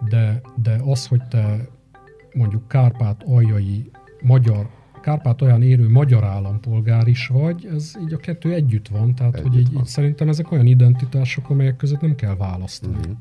[0.08, 1.68] De, de az, hogy te
[2.34, 3.90] mondjuk Kárpát aljai
[4.22, 4.68] magyar
[5.02, 9.48] Kárpát olyan érő magyar állampolgár is vagy, ez így a kettő együtt van, tehát együtt
[9.48, 12.94] hogy így, így szerintem ezek olyan identitások, amelyek között nem kell választani.
[12.94, 13.16] Uh-huh.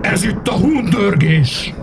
[0.00, 1.74] Ez itt a hundörgés!